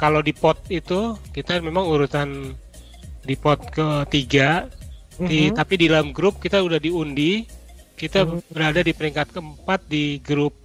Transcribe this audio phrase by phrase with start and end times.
[0.00, 2.56] kalau di pot itu kita memang urutan
[3.20, 4.64] di pot ketiga,
[5.20, 5.60] di, Mhm.
[5.60, 7.44] tapi di dalam grup kita udah diundi,
[7.94, 8.48] kita Mhm.
[8.48, 10.56] berada di peringkat keempat di grup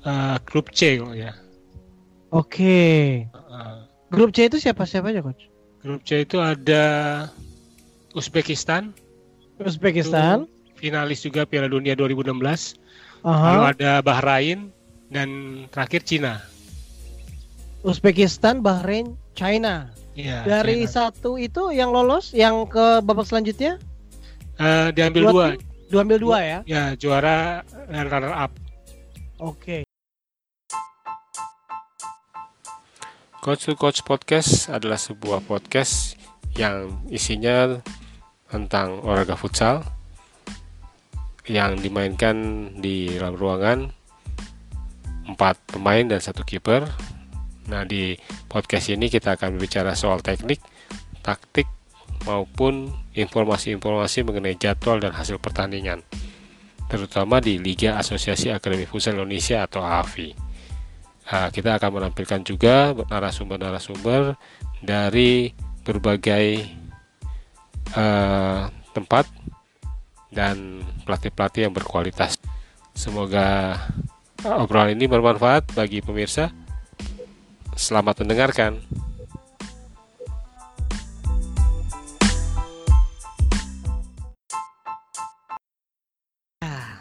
[0.00, 1.34] eh, grup C kok ya.
[2.32, 2.80] Oke.
[3.28, 3.76] Eh,
[4.08, 5.44] Grup C itu siapa-siapa aja, coach?
[5.84, 6.84] grup C itu ada
[8.10, 8.96] Uzbekistan,
[9.60, 10.48] Uzbekistan.
[10.74, 12.74] finalis juga Piala Dunia 2016,
[13.20, 13.70] lalu Aha.
[13.76, 14.72] ada Bahrain
[15.12, 15.28] dan
[15.68, 16.40] terakhir Cina.
[17.80, 19.88] Uzbekistan, Bahrain, China.
[20.12, 20.90] Iya, Dari China.
[20.90, 23.80] satu itu yang lolos, yang ke babak selanjutnya
[24.60, 25.60] Eh, diambil dua dua, tim?
[25.88, 26.58] dua ambil dua ya.
[26.68, 28.52] ya juara runner up.
[29.40, 29.88] Oke.
[33.40, 36.20] Coach to Coach Podcast adalah sebuah podcast
[36.52, 37.80] yang isinya
[38.52, 39.80] tentang olahraga futsal
[41.48, 42.36] yang dimainkan
[42.76, 43.78] di dalam ruangan
[45.24, 46.84] empat pemain dan satu kiper.
[47.70, 48.18] Nah di
[48.50, 50.58] podcast ini kita akan berbicara soal teknik,
[51.22, 51.70] taktik
[52.26, 56.04] maupun informasi-informasi mengenai jadwal dan hasil pertandingan,
[56.90, 60.34] terutama di Liga Asosiasi Akademi Futsal Indonesia atau AFI.
[61.30, 64.34] Nah, kita akan menampilkan juga narasumber-narasumber
[64.82, 65.54] dari
[65.86, 66.46] berbagai
[67.94, 69.24] eh, tempat
[70.34, 72.34] dan pelatih-pelatih yang berkualitas.
[72.94, 73.78] Semoga
[74.42, 76.59] obrolan ini bermanfaat bagi pemirsa.
[77.80, 78.76] Selamat mendengarkan.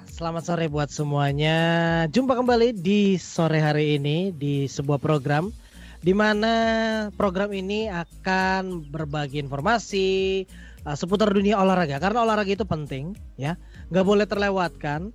[0.07, 1.59] Selamat sore buat semuanya.
[2.07, 5.51] Jumpa kembali di sore hari ini di sebuah program
[5.99, 6.55] di mana
[7.11, 10.47] program ini akan berbagi informasi
[10.87, 13.59] uh, seputar dunia olahraga karena olahraga itu penting ya,
[13.91, 15.11] nggak boleh terlewatkan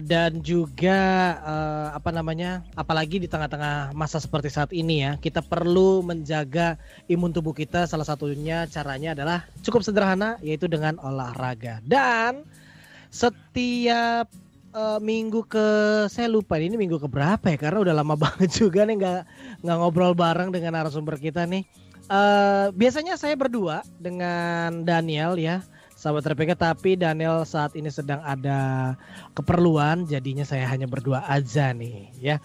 [0.00, 1.00] dan juga
[1.44, 6.80] uh, apa namanya, apalagi di tengah-tengah masa seperti saat ini ya, kita perlu menjaga
[7.12, 7.84] imun tubuh kita.
[7.84, 12.46] Salah satunya caranya adalah cukup sederhana yaitu dengan olahraga dan
[13.12, 14.24] setiap
[14.72, 15.66] eh, minggu ke
[16.08, 19.20] saya lupa ini minggu ke berapa ya karena udah lama banget juga nih nggak
[19.60, 21.68] nggak ngobrol bareng dengan narasumber kita nih.
[22.08, 25.60] Eh, biasanya saya berdua dengan Daniel ya
[26.02, 28.92] sahabat RPK tapi Daniel saat ini sedang ada
[29.38, 32.42] keperluan jadinya saya hanya berdua aja nih ya.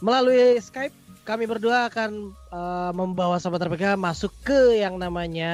[0.00, 0.96] Melalui Skype
[1.28, 5.52] kami berdua akan eh, membawa sahabat RPK masuk ke yang namanya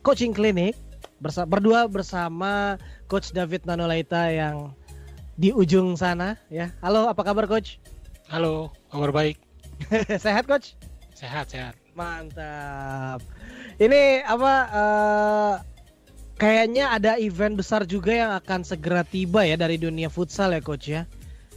[0.00, 0.80] coaching clinic
[1.20, 4.72] bersa berdua bersama Coach David Nanolaita yang
[5.36, 6.72] di ujung sana ya.
[6.80, 7.76] Halo, apa kabar Coach?
[8.32, 9.36] Halo, kabar baik.
[10.24, 10.72] Sehat Coach?
[11.12, 11.76] Sehat, sehat.
[11.92, 13.20] Mantap.
[13.76, 14.54] Ini apa?
[14.70, 15.54] eh,
[16.38, 20.86] kayaknya ada event besar juga yang akan segera tiba ya dari dunia futsal ya Coach
[20.88, 21.02] ya.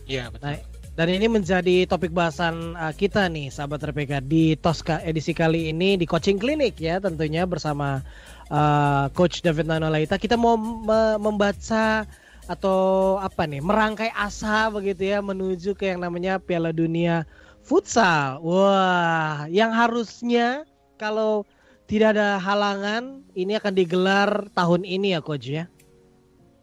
[0.09, 0.51] Iya, betul.
[0.51, 0.57] Nah,
[0.91, 5.95] dan ini menjadi topik bahasan uh, kita nih sahabat RPK di Tosca edisi kali ini
[5.95, 8.03] di coaching klinik ya tentunya bersama
[8.51, 12.03] uh, coach David Nanolaita kita mau me- membaca
[12.51, 17.23] atau apa nih merangkai asa begitu ya menuju ke yang namanya Piala Dunia
[17.63, 18.43] Futsal.
[18.43, 20.67] Wah, yang harusnya
[20.99, 21.47] kalau
[21.91, 25.67] tidak ada halangan ini akan digelar tahun ini ya coach ya.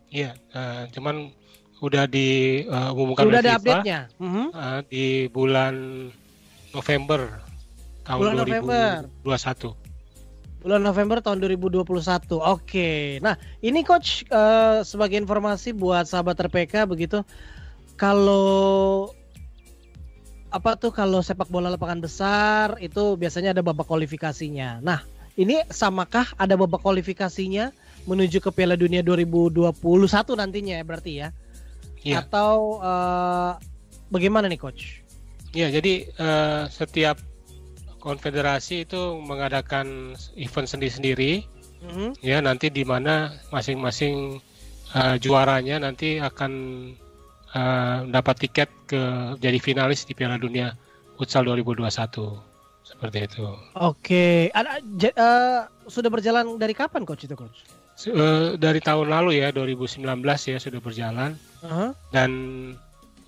[0.09, 1.37] Iya, eh, cuman
[1.84, 4.00] udah diumumkan Sudah oleh ada FIFA update-nya.
[4.56, 6.09] Eh, di bulan
[6.72, 7.44] November
[8.09, 8.97] tahun Bulan November.
[9.21, 9.77] 2021.
[10.65, 12.41] Bulan November tahun 2021.
[12.41, 13.21] Oke.
[13.21, 17.21] Nah, ini coach eh, sebagai informasi buat sahabat RPK begitu.
[18.00, 19.12] Kalau
[20.49, 24.81] apa tuh kalau sepak bola lapangan besar itu biasanya ada babak kualifikasinya.
[24.81, 25.05] Nah,
[25.38, 27.71] ini samakah ada babak kualifikasinya
[28.10, 29.71] menuju ke Piala Dunia 2021
[30.34, 31.28] nantinya ya berarti ya?
[32.03, 32.26] Iya.
[32.26, 33.53] Atau eh,
[34.10, 35.06] bagaimana nih coach?
[35.54, 37.22] Iya, jadi eh, setiap
[38.03, 41.47] konfederasi itu mengadakan event sendiri-sendiri
[41.78, 42.18] Mhm.
[42.27, 44.42] ya nanti di mana masing-masing
[44.98, 46.53] eh, juaranya nanti akan
[47.54, 49.03] eh, dapat tiket ke
[49.39, 50.74] jadi finalis di Piala Dunia
[51.15, 52.47] Futsal 2021
[52.88, 53.44] seperti itu.
[53.76, 57.68] Oke, ada j- eh, sudah berjalan dari kapan coach itu coach?
[57.98, 60.06] Eh, dari tahun lalu ya 2019
[60.46, 61.34] ya sudah berjalan
[61.66, 61.90] Aha.
[62.14, 62.30] dan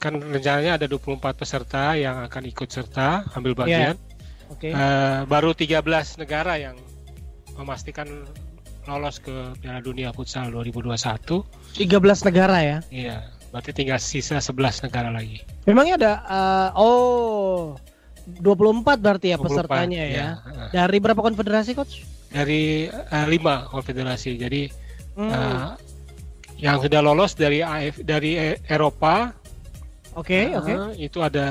[0.00, 3.98] kan rencananya ada 24 peserta yang akan ikut serta ambil bagian.
[4.48, 4.70] Oke.
[4.70, 5.82] Eh, baru 13
[6.16, 6.78] negara yang
[7.58, 8.06] memastikan
[8.88, 11.44] lolos ke Piala Dunia Futsal 2021.
[11.76, 12.78] 13 negara ya.
[12.88, 13.16] Iya,
[13.52, 15.42] berarti tinggal sisa 11 negara lagi.
[15.68, 17.74] Memangnya ada eh, oh
[18.38, 20.26] 24 berarti ya 24, pesertanya ya.
[20.38, 20.68] Heeh.
[20.70, 22.06] Dari berapa konfederasi coach?
[22.30, 24.38] Dari eh, lima konfederasi.
[24.38, 24.62] Jadi
[25.10, 25.66] Hmm, eh,
[26.62, 29.34] yang sudah lolos dari AF dari E- Eropa
[30.14, 30.74] Oke, eh, oke.
[30.96, 31.46] itu ada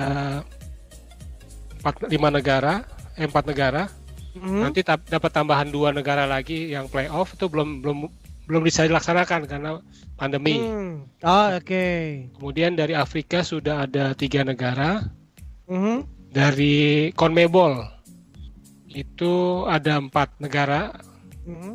[1.80, 3.92] empat lima negara eh, empat negara.
[4.31, 4.60] Mhm.
[4.64, 7.98] Nanti ta- dapat tambahan dua negara lagi yang playoff itu belum belum
[8.48, 9.84] belum bisa dilaksanakan karena
[10.16, 10.58] pandemi.
[10.58, 11.06] Hmm.
[11.22, 11.86] Oh, oke.
[12.40, 15.04] Kemudian dari Afrika sudah ada tiga negara.
[15.68, 16.19] Mhm.
[16.30, 17.90] Dari CONMEBOL
[18.94, 20.94] itu ada empat negara.
[21.46, 21.74] Mhm.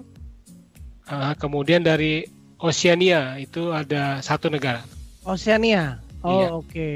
[1.04, 2.24] Ah, kemudian dari
[2.62, 4.80] Oceania itu ada satu negara.
[5.26, 6.00] Oceania.
[6.24, 6.48] Oh, Iya.
[6.54, 6.90] oke.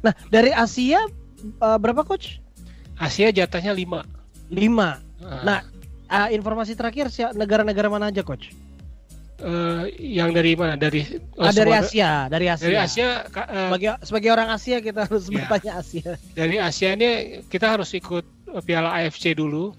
[0.00, 1.04] Nah, dari Asia
[1.44, 2.40] eh, berapa coach?
[2.96, 4.06] Asia jatahnya lima.
[4.48, 5.02] Lima.
[5.20, 5.58] Ah, Nah,
[6.08, 8.54] ah, informasi terakhir negara-negara mana aja coach?
[9.36, 10.74] Eh, yang dari mana?
[10.74, 11.02] Dari
[11.34, 12.64] oh, Ah, dari semua- Asia, dari Asia.
[12.64, 15.34] Dari Asia, Ka- eh, Sebagai sebagai orang Asia kita harus Iya.
[15.40, 16.10] bertanya Asia.
[16.32, 17.08] dari Asia ini
[17.46, 18.24] kita harus ikut
[18.62, 19.74] Piala AFC dulu,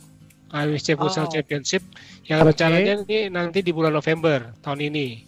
[0.51, 1.31] AFC Futsal Oh.
[1.31, 1.79] Championship
[2.23, 2.51] yang Oke.
[2.51, 5.23] rencananya ini nanti di bulan November tahun ini.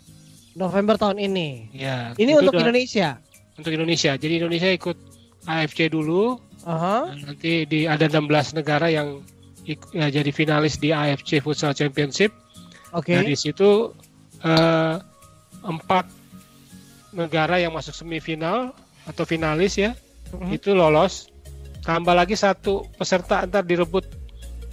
[0.53, 1.69] November tahun ini.
[1.71, 2.11] Ya.
[2.13, 3.21] Ini untuk udah- Indonesia.
[3.55, 4.11] Untuk Indonesia.
[4.13, 4.97] Jadi Indonesia ikut
[5.45, 6.35] AFC dulu.
[6.65, 7.13] Aha.
[7.13, 9.23] Nah, Nanti di ada 16 negara yang
[9.63, 12.33] ik- ya, jadi finalis di AFC Futsal Championship.
[12.91, 13.15] Oke.
[13.15, 13.93] Dari situ
[14.47, 14.95] eh,
[15.67, 16.07] empat
[17.11, 18.71] negara yang masuk semifinal
[19.03, 19.91] atau finalis ya
[20.31, 20.51] Mhm.
[20.55, 21.31] itu lolos.
[21.83, 24.03] Tambah lagi satu peserta antar direbut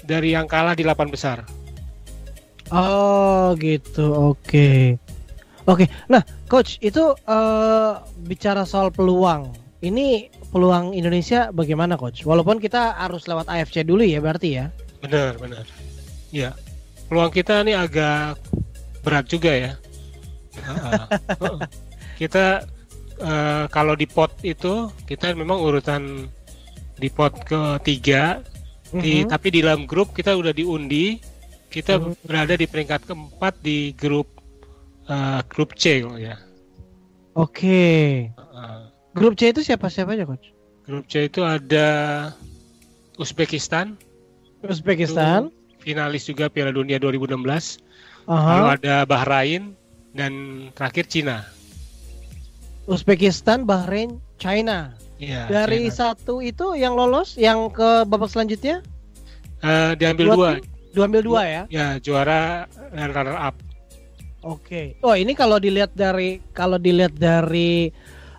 [0.03, 1.47] dari yang kalah di delapan besar.
[2.75, 4.99] Oh gitu, oke,
[5.69, 5.85] oke.
[6.11, 7.93] Nah, coach itu eh,
[8.25, 9.53] bicara soal peluang.
[9.85, 12.25] Ini peluang Indonesia bagaimana, coach?
[12.25, 14.73] Walaupun kita harus lewat AFC dulu ya, berarti ya.
[15.05, 15.69] Benar, benar.
[16.33, 16.57] Ya,
[17.07, 18.41] peluang kita ini agak
[19.05, 19.73] berat juga ya.
[22.17, 22.65] Kita
[23.15, 26.27] eh, kalau di pot itu kita memang urutan
[26.99, 28.43] di pot ketiga,
[28.91, 29.31] di, Mhm.
[29.31, 31.23] tapi di dalam grup kita udah diundi,
[31.71, 32.27] kita Mhm.
[32.27, 34.27] berada di peringkat keempat di grup
[35.05, 36.41] eh, grup C kalau ya.
[37.37, 38.33] Oke.
[38.33, 38.79] Heeh.
[39.13, 40.49] Grup C itu siapa-siapa aja, coach?
[40.83, 41.87] grup C itu ada
[43.15, 43.95] Uzbekistan,
[44.61, 45.53] Uzbekistan.
[45.79, 47.79] finalis juga Piala Dunia 2016.
[48.25, 48.77] Lalu Aha.
[48.77, 49.77] ada Bahrain
[50.13, 50.33] dan
[50.73, 51.45] terakhir Cina.
[52.85, 54.93] Uzbekistan, Bahrain, China.
[55.17, 55.49] Iya.
[55.49, 55.97] Dari China.
[56.13, 58.85] satu itu yang lolos, yang ke babak selanjutnya
[59.61, 60.51] Eh, diambil dua dua.
[60.53, 60.65] tim?
[60.93, 61.63] dua dua ya.
[61.69, 63.57] Ya juara dan runner up.
[64.45, 65.01] Oke.
[65.01, 67.89] Oh ini kalau dilihat dari kalau dilihat dari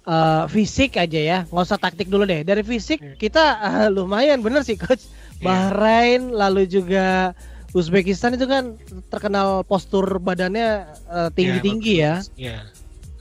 [0.06, 2.46] eh, fisik aja ya, nggak usah taktik dulu deh.
[2.46, 3.14] Dari fisik Iya.
[3.18, 5.10] kita eh, lumayan bener sih coach.
[5.42, 5.42] Iya.
[5.42, 7.34] Bahrain lalu juga
[7.76, 8.80] Uzbekistan itu kan
[9.12, 10.88] terkenal postur badannya
[11.36, 12.16] tinggi tinggi ya.
[12.18, 12.32] bagus.
[12.34, 12.60] Iya.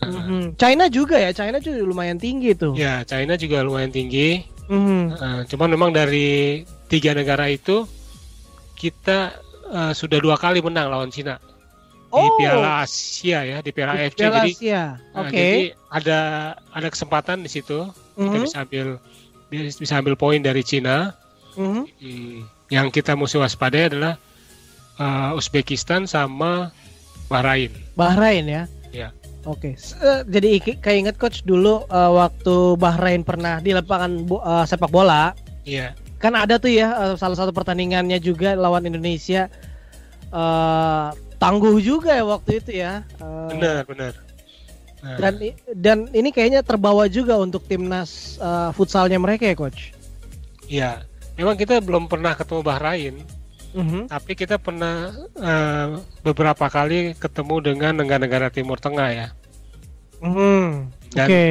[0.05, 0.55] Mhm.
[0.55, 2.77] China juga ya, China juga lumayan tinggi tuh.
[2.77, 4.47] Ya China juga lumayan tinggi.
[4.71, 5.01] Mhm.
[5.11, 7.83] Eh, cuman memang dari tiga negara itu
[8.75, 9.35] kita
[9.67, 11.41] eh, sudah dua kali menang lawan Cina
[12.07, 14.23] di Oh, Piala Asia ya di Piala AFC.
[14.23, 14.83] Piala Jadi, Asia.
[15.19, 15.35] Oke.
[15.35, 15.61] jadi
[15.91, 16.19] ada
[16.71, 18.45] ada kesempatan di situ kita Mhm.
[18.45, 18.87] bisa ambil
[19.51, 21.11] bisa ambil poin dari Cina.
[21.57, 21.83] Mhm.
[21.91, 24.15] Hmm, yang kita mesti waspadai adalah
[24.97, 26.71] uh, Uzbekistan sama
[27.27, 27.71] Bahrain.
[27.95, 28.63] Bahrain ya.
[28.91, 29.09] Ya.
[29.45, 34.41] Oke, S- eh, jadi iki- keinget coach dulu eh, waktu Bahrain pernah di lapangan bo-
[34.41, 39.49] eh, sepak bola, Iya, kan ada tuh ya eh, salah satu pertandingannya juga lawan Indonesia
[40.31, 43.05] eh tangguh juga ya waktu itu ya.
[43.15, 44.13] Eh, benar benar.
[45.05, 45.35] Nah, Dan
[45.77, 49.93] dan ini kayaknya terbawa juga untuk timnas eh, futsalnya mereka ya coach.
[50.65, 51.05] Iya,
[51.37, 53.15] memang kita belum pernah ketemu Bahrain,
[53.75, 54.07] Mhm.
[54.07, 59.29] tapi kita pernah uh, beberapa kali ketemu dengan negara-negara Timur Tengah ya.
[60.23, 60.95] Mhm.
[61.11, 61.47] Dan Oke.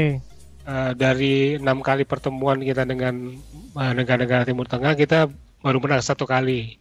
[0.64, 3.36] uh, dari enam kali pertemuan kita dengan
[3.76, 5.28] uh, negara-negara Timur Tengah, kita
[5.60, 6.80] baru menang satu kali.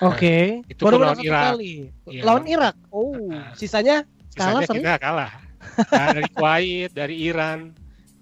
[0.00, 0.64] Oke.
[0.68, 1.44] itu Baru pun menang lawan satu Irak.
[1.56, 1.72] kali.
[2.08, 2.74] Iya, lawan Irak.
[2.88, 3.52] Oh, Nah.
[3.52, 5.32] sisanya Kalah Sisanya kita kalah.
[5.90, 7.72] Nah, dari Kuwait, dari Iran,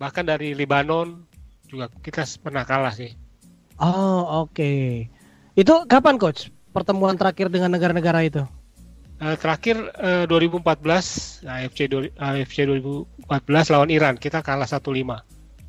[0.01, 1.23] bahkan dari Lebanon
[1.67, 3.13] juga kita pernah kalah sih.
[3.79, 5.07] Oh, oke.
[5.59, 6.55] Itu kapan coach?
[6.71, 8.47] Pertemuan terakhir dengan negara-negara itu?
[9.19, 15.19] Eh, terakhir eh, 2014 AFC AFC 2014 lawan Iran kita kalah 1-5.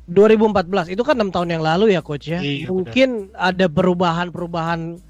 [0.06, 0.94] 2014.
[0.94, 2.38] Itu kan enam tahun yang lalu ya coach ya.
[2.38, 5.02] Iya, Mungkin ada perubahan-perubahan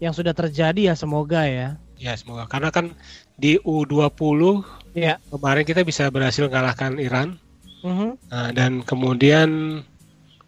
[0.00, 1.76] yang sudah terjadi ya semoga ya.
[2.00, 2.96] Ya semoga karena kan
[3.36, 4.64] di U20
[4.96, 5.20] Iya.
[5.28, 7.36] kemarin kita bisa berhasil mengalahkan Iran.
[7.84, 9.80] Nah, dan kemudian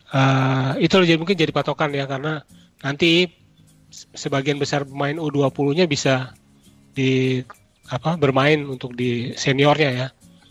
[0.09, 2.41] eh, itu jadi mungkin jadi patokan ya karena
[2.81, 3.29] nanti
[4.13, 6.37] sebagian besar pemain U20-nya bisa
[6.93, 7.41] di
[7.89, 10.09] apa bermain untuk di seniornya ya.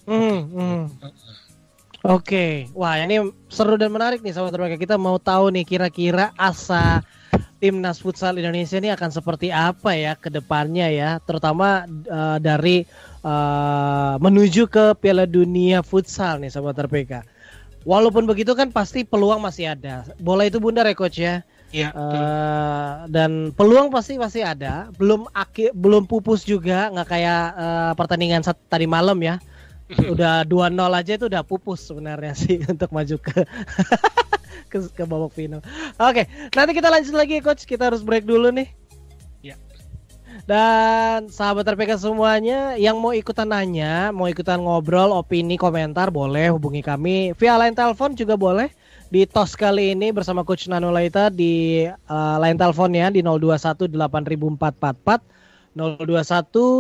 [0.10, 0.82] Mhm, mhm.
[2.06, 3.18] Oke, wah ini
[3.50, 4.78] seru dan menarik nih sahabat terbaik.
[4.78, 7.02] Kita mau tahu nih kira-kira asa
[7.58, 12.86] timnas futsal Indonesia ini akan seperti apa ya ke depannya ya, terutama eh, dari
[13.26, 17.26] eh, menuju ke Piala Dunia futsal nih sahabat RPK.
[17.90, 20.06] Walaupun begitu kan pasti peluang masih ada.
[20.22, 21.42] Bola itu bundar ya coach ya.
[21.76, 21.92] Iya.
[21.92, 24.88] Uh, dan peluang pasti pasti ada.
[24.96, 28.40] Belum aki, belum pupus juga, nggak kayak uh, pertandingan
[28.72, 29.36] tadi malam ya.
[29.86, 33.46] udah 2-0 aja itu udah pupus sebenarnya sih untuk maju ke
[34.72, 35.62] ke, ke babak final.
[36.00, 37.68] Oke, nanti kita lanjut lagi coach.
[37.68, 38.72] Kita harus break dulu nih.
[39.44, 39.60] Ya.
[40.48, 46.80] Dan sahabat RPK semuanya yang mau ikutan nanya, mau ikutan ngobrol, opini, komentar boleh hubungi
[46.82, 48.72] kami via line telepon juga boleh
[49.16, 53.88] di tos kali ini bersama Coach Nano Laita di uh, line telepon ya di 021
[53.88, 53.96] 021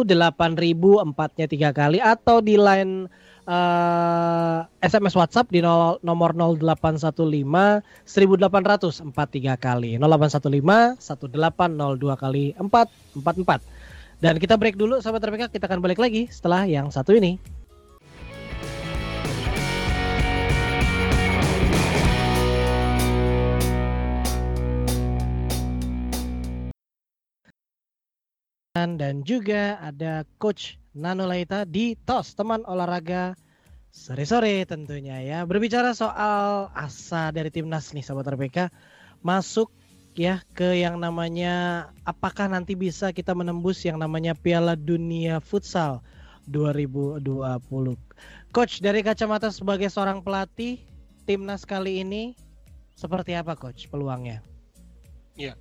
[0.03, 3.07] 8004-nya tiga kali atau di line
[3.47, 14.19] uh, eh, SMS WhatsApp di nol, nomor 0815 1800 43 kali 0815 1802 kali 444
[14.19, 17.39] dan kita break dulu sahabat RPK kita akan balik lagi setelah yang satu ini
[28.75, 33.39] dan juga ada coach Nano Laita di TOS teman olahraga
[33.96, 35.48] sore-sore tentunya ya.
[35.48, 38.67] Berbicara soal asa dari timnas nih sahabat RPK
[39.24, 39.72] masuk
[40.20, 46.03] ya ke yang namanya apakah nanti bisa kita menembus yang namanya Piala Dunia Futsal
[46.51, 47.24] 2020.
[48.51, 50.84] Coach dari kacamata sebagai seorang pelatih
[51.24, 52.36] timnas kali ini
[53.00, 54.44] seperti apa coach peluangnya?
[55.39, 55.55] Ya,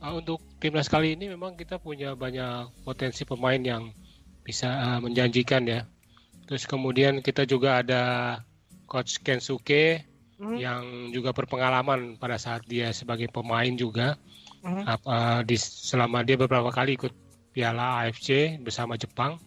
[0.00, 3.92] uh, untuk timnas kali ini memang kita punya banyak potensi pemain yang
[4.42, 5.80] bisa uh, menjanjikan ya.
[6.48, 8.02] Terus kemudian kita juga ada
[8.90, 10.02] coach Kensuke
[10.40, 10.56] mm.
[10.58, 10.82] yang
[11.14, 14.18] juga berpengalaman pada saat dia sebagai pemain juga.
[14.60, 14.84] Mm.
[15.06, 17.14] Uh, di selama dia beberapa kali ikut
[17.54, 19.38] Piala AFC bersama Jepang.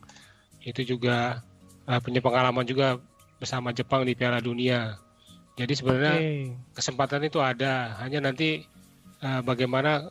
[0.63, 1.43] Itu juga
[1.91, 2.95] uh, punya pengalaman juga
[3.41, 4.95] bersama Jepang di Piala Dunia.
[5.53, 6.50] Jadi sebenarnya okay.
[6.74, 8.65] kesempatan itu ada, hanya nanti
[9.22, 10.10] uh, bagaimana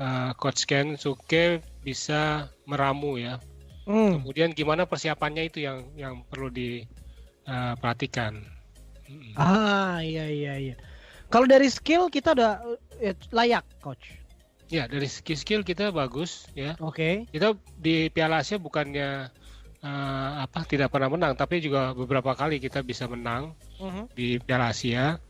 [0.00, 3.40] uh, coach Ken Suke bisa meramu ya.
[3.86, 4.18] Hmm.
[4.18, 8.42] Kemudian gimana persiapannya itu yang yang perlu diperhatikan.
[9.06, 10.74] Eh, uh, ah iya iya iya.
[11.30, 12.62] Kalau dari skill kita udah
[12.98, 14.18] ya, layak coach.
[14.66, 16.74] Ya dari skill skill kita bagus ya.
[16.82, 17.26] Oke.
[17.30, 17.38] Okay.
[17.38, 19.30] Kita di Piala Asia bukannya
[19.86, 24.04] uh, apa tidak pernah menang, tapi juga beberapa kali kita bisa menang uh -huh.
[24.18, 25.22] di Piala Asia.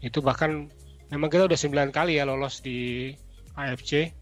[0.00, 0.72] Itu bahkan
[1.12, 3.12] memang kita udah 9 kali ya lolos di
[3.58, 4.14] AFC.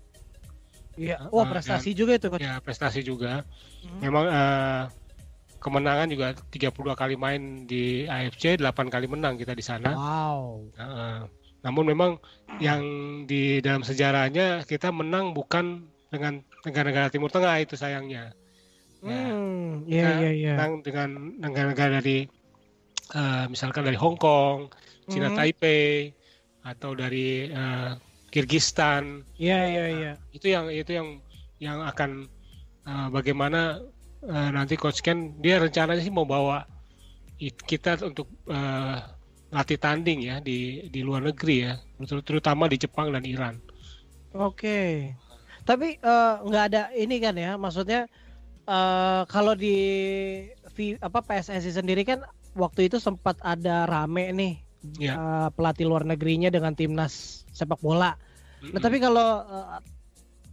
[0.97, 2.41] Iya, wah oh, prestasi dan, juga itu coach.
[2.41, 3.45] Ya, prestasi juga.
[3.85, 4.01] Hmm.
[4.01, 4.83] Memang uh,
[5.61, 9.93] kemenangan juga 32 kali main di AFC, 8 kali menang kita di sana.
[9.93, 10.73] Wow.
[10.73, 11.29] Uh,
[11.61, 12.11] namun memang
[12.63, 12.83] yang
[13.29, 18.33] di dalam sejarahnya kita menang bukan dengan negara-negara Timur Tengah itu sayangnya.
[19.05, 20.55] Ya, hmm, iya iya iya.
[20.57, 22.25] Menang dengan negara-negara dari
[23.13, 24.73] uh, misalkan dari Hong Kong,
[25.11, 25.37] Cina hmm.
[25.37, 26.15] Taipei
[26.65, 27.99] atau dari uh,
[28.37, 29.25] Kirgistan.
[29.41, 30.13] Iya iya iya.
[30.29, 31.25] Itu yang itu yang
[31.57, 32.29] yang akan
[32.85, 33.81] uh, bagaimana
[34.29, 36.69] uh, nanti coach Ken dia rencananya sih mau bawa
[37.41, 39.01] kita untuk uh,
[39.49, 41.81] latih tanding ya di di luar negeri ya,
[42.29, 43.57] terutama di Jepang dan Iran.
[44.37, 44.53] Oke.
[44.53, 44.93] Okay.
[45.65, 45.97] Tapi
[46.45, 48.05] nggak uh, ada ini kan ya, maksudnya
[48.69, 49.77] uh, kalau di
[51.01, 52.21] apa PSSI sendiri kan
[52.53, 54.55] waktu itu sempat ada rame nih
[55.01, 55.15] ya.
[55.17, 58.17] uh, pelatih luar negerinya dengan timnas sepak bola.
[58.61, 59.79] Nah, tapi kalau uh,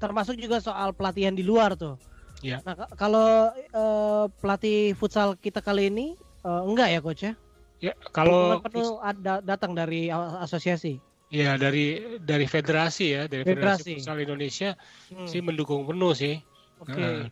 [0.01, 1.95] termasuk juga soal pelatihan di luar tuh.
[2.43, 2.59] Ya.
[2.67, 7.33] Nah, kalau uh, pelatih futsal kita kali ini uh, enggak ya coach ya?
[7.79, 10.07] Ya, kalau perlu ada datang dari
[10.43, 10.99] asosiasi.
[11.33, 14.69] Ya, dari dari federasi ya, dari federasi, federasi futsal Indonesia
[15.11, 15.27] hmm.
[15.27, 16.39] sih mendukung penuh sih.
[16.83, 16.95] Oke.
[16.95, 17.03] Okay.
[17.03, 17.23] Uh,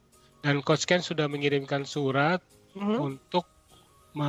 [0.41, 2.41] dan coach Ken sudah mengirimkan surat
[2.73, 2.97] hmm.
[2.97, 3.45] untuk
[4.15, 4.27] me,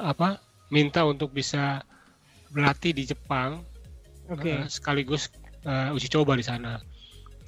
[0.00, 0.40] apa?
[0.72, 1.84] minta untuk bisa
[2.48, 3.60] berlatih di Jepang.
[4.32, 4.48] Oke.
[4.48, 4.56] Okay.
[4.64, 5.28] Uh, sekaligus
[5.66, 6.82] uh, uji coba di sana.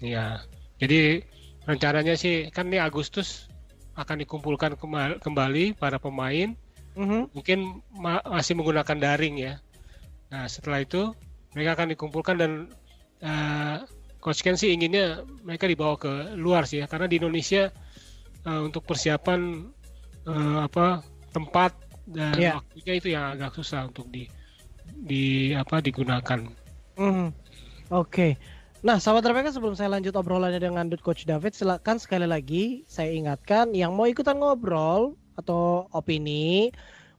[0.02, 0.42] Ya,
[0.82, 1.24] jadi
[1.64, 3.48] rencananya sih kan ini Agustus
[3.94, 4.76] akan dikumpulkan
[5.22, 6.52] kembali para pemain.
[6.94, 7.22] Mm-hmm.
[7.34, 7.58] Mungkin
[7.94, 9.58] ma- masih menggunakan daring ya.
[10.30, 11.14] Nah setelah itu
[11.54, 12.52] mereka akan dikumpulkan dan
[13.22, 13.82] uh,
[14.22, 17.70] Coach Ken sih inginnya mereka dibawa ke luar sih ya karena di Indonesia
[18.46, 19.70] uh, untuk persiapan
[20.26, 21.02] uh, apa
[21.34, 21.74] tempat
[22.06, 22.56] dan yeah.
[22.58, 24.30] waktunya itu yang agak susah untuk di
[24.94, 26.40] di apa digunakan.
[26.94, 27.28] Mm-hmm.
[27.94, 28.34] Oke.
[28.82, 33.70] Nah, sahabat RPK sebelum saya lanjut obrolannya dengan Coach David, silakan sekali lagi saya ingatkan
[33.70, 36.74] yang mau ikutan ngobrol atau opini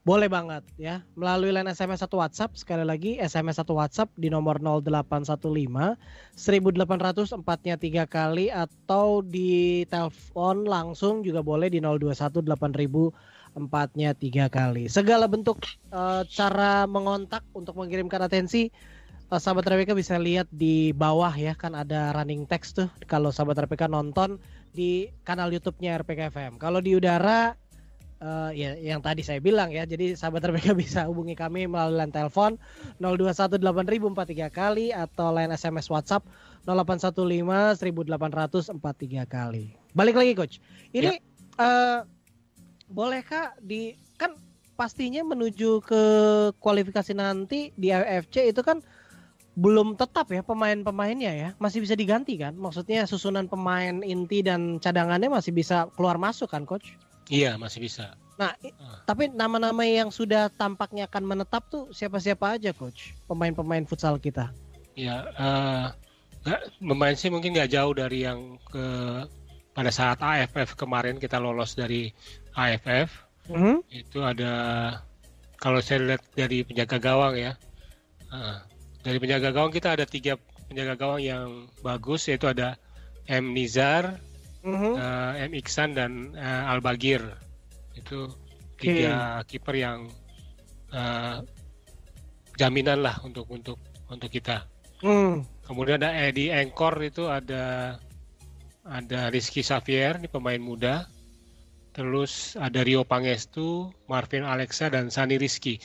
[0.05, 4.61] boleh banget ya melalui line SMS satu WhatsApp sekali lagi SMS satu WhatsApp di nomor
[4.61, 5.41] 0815
[6.37, 14.45] 1800 empatnya tiga kali atau di telepon langsung juga boleh di 021 8000 empatnya tiga
[14.45, 15.57] kali segala bentuk
[15.89, 18.69] uh, cara mengontak untuk mengirimkan atensi
[19.31, 23.65] uh, sahabat RPK bisa lihat di bawah ya kan ada running text tuh kalau sahabat
[23.65, 24.37] RPK nonton
[24.75, 26.53] di kanal YouTube-nya RPK FM.
[26.59, 27.55] Kalau di udara
[28.21, 29.87] uh, ya yang tadi saya bilang ya.
[29.87, 32.59] Jadi sahabat RPK bisa hubungi kami melalui line telepon
[33.01, 36.27] 0218.043 kali atau line SMS WhatsApp
[36.67, 39.73] 0815 1843 kali.
[39.95, 40.55] Balik lagi coach.
[40.91, 41.21] Ini ya.
[41.61, 41.99] uh,
[42.91, 44.35] bolehkah di kan
[44.75, 46.03] pastinya menuju ke
[46.59, 48.83] kualifikasi nanti di AFC itu kan
[49.55, 51.49] belum tetap ya pemain-pemainnya ya.
[51.57, 52.53] Masih bisa diganti kan?
[52.59, 56.99] Maksudnya susunan pemain inti dan cadangannya masih bisa keluar masuk kan coach?
[57.31, 58.13] Iya masih bisa.
[58.35, 58.99] Nah uh.
[59.07, 63.15] tapi nama-nama yang sudah tampaknya akan menetap tuh siapa-siapa aja coach?
[63.31, 64.51] Pemain-pemain futsal kita.
[64.99, 65.95] Ya uh,
[66.83, 68.85] pemain sih mungkin nggak jauh dari yang ke
[69.75, 72.13] pada saat AFF kemarin kita lolos dari
[72.55, 73.09] AFF
[73.51, 73.75] mm -hmm.
[73.91, 74.53] itu ada
[75.59, 77.51] kalau saya lihat dari penjaga gawang ya
[78.31, 78.63] uh,
[79.05, 80.33] dari penjaga gawang kita ada tiga
[80.65, 82.73] penjaga gawang yang bagus yaitu ada
[83.29, 84.17] M Nizar,
[84.65, 84.93] mm-hmm.
[84.97, 87.21] uh, M Iksan dan uh, Al Bagir.
[87.93, 88.33] Itu
[88.81, 89.61] tiga okay.
[89.61, 90.09] kiper yang
[90.89, 91.45] uh,
[92.57, 93.77] jaminan lah untuk untuk
[94.09, 94.65] untuk kita.
[95.05, 95.45] Mm.
[95.69, 97.95] Kemudian ada Edi Engkor itu ada
[98.85, 101.05] ada Rizky Xavier ini pemain muda.
[101.95, 105.79] Terus ada Rio Pangestu, Marvin Alexa dan Sani Rizky.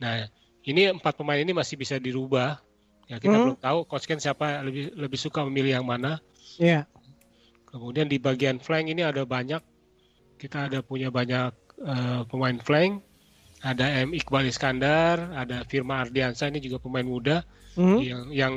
[0.00, 0.24] Nah,
[0.64, 2.60] ini empat pemain ini masih bisa dirubah.
[3.08, 3.44] Ya kita hmm.
[3.44, 6.20] belum tahu coach Ken siapa lebih lebih suka memilih yang mana.
[6.60, 6.84] Iya.
[6.84, 7.70] Yeah.
[7.70, 9.62] Kemudian di bagian flank ini ada banyak
[10.40, 13.02] kita ada punya banyak uh, pemain flank.
[13.60, 17.44] Ada M Iqbal Iskandar, ada Firma Ardiansa ini juga pemain muda
[17.76, 17.98] hmm.
[18.00, 18.54] yang yang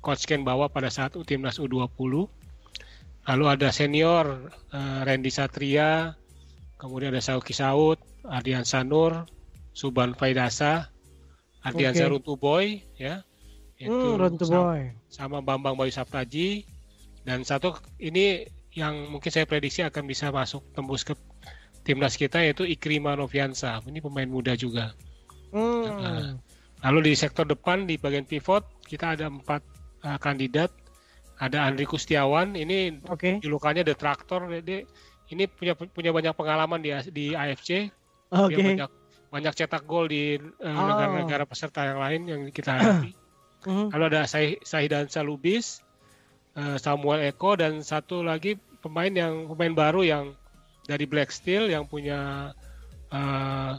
[0.00, 2.24] coach Ken bawa pada saat timnas U20.
[3.26, 6.16] Lalu ada senior uh, Randy Satria,
[6.80, 9.28] kemudian ada Sauki Saud, Ardian Sanur,
[9.76, 10.88] Suban Faidasa,
[11.66, 12.06] Ardian okay.
[12.06, 13.26] Runtu Boy ya
[13.76, 16.62] itu hmm, Runtu sama, Boy sama Bambang Bayu Saptaji
[17.26, 21.18] dan satu ini yang mungkin saya prediksi akan bisa masuk tembus ke
[21.82, 24.94] timnas kita yaitu Ikrima Noviansa ini pemain muda juga
[25.50, 25.82] hmm.
[25.82, 26.38] nah,
[26.86, 29.64] lalu di sektor depan di bagian pivot kita ada empat
[30.06, 30.70] uh, kandidat
[31.36, 33.42] ada Andri Kustiawan ini okay.
[33.42, 34.86] julukannya The Tractor dia,
[35.34, 37.90] ini punya punya banyak pengalaman di di AFC
[38.30, 38.54] okay.
[38.54, 38.90] dia banyak
[39.30, 43.10] banyak cetak gol di uh, negara-negara peserta yang lain yang kita hadapi.
[43.66, 43.86] Mm-hmm.
[43.92, 44.22] Lalu ada
[44.62, 45.82] Sahidan Salubis,
[46.54, 50.24] uh, Samuel Eko dan satu lagi pemain yang pemain baru yang
[50.86, 52.52] dari Black Steel yang punya
[53.10, 53.74] uh,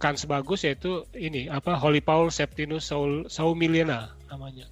[0.00, 4.70] kans bagus yaitu ini apa Holy Paul Septinus Saul Saumiliana namanya.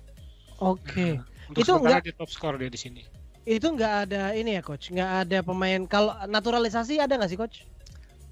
[0.62, 0.86] Oke.
[0.86, 1.12] Okay.
[1.52, 3.02] Nah, itu enggak di top score dia di sini.
[3.48, 7.66] Itu enggak ada ini ya coach, enggak ada pemain kalau naturalisasi ada nggak sih coach?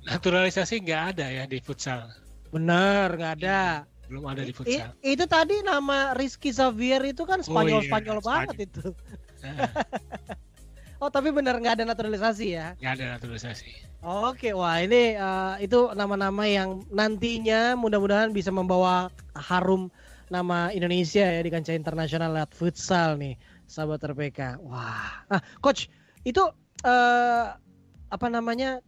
[0.06, 2.06] Naturalisasi nggak ada ya di futsal.
[2.54, 3.84] Benar, nggak ada.
[4.06, 4.94] Belum ada di futsal.
[5.02, 8.94] I, itu tadi nama Rizky Xavier itu kan Spanyol oh, iya, Spanyol banget itu.
[11.02, 12.78] oh tapi benar nggak ada naturalisasi ya?
[12.78, 13.70] Nggak ada naturalisasi.
[14.06, 19.90] Oke, wah ini uh, itu nama-nama yang nantinya mudah-mudahan bisa membawa harum
[20.30, 23.34] nama Indonesia ya di kancah internasional lewat futsal nih,
[23.66, 24.62] sahabat RPK.
[24.62, 25.90] Wah, ah, coach
[26.22, 26.42] itu
[26.86, 27.58] uh,
[28.06, 28.78] apa namanya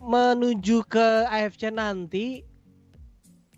[0.00, 2.48] menuju ke AFC nanti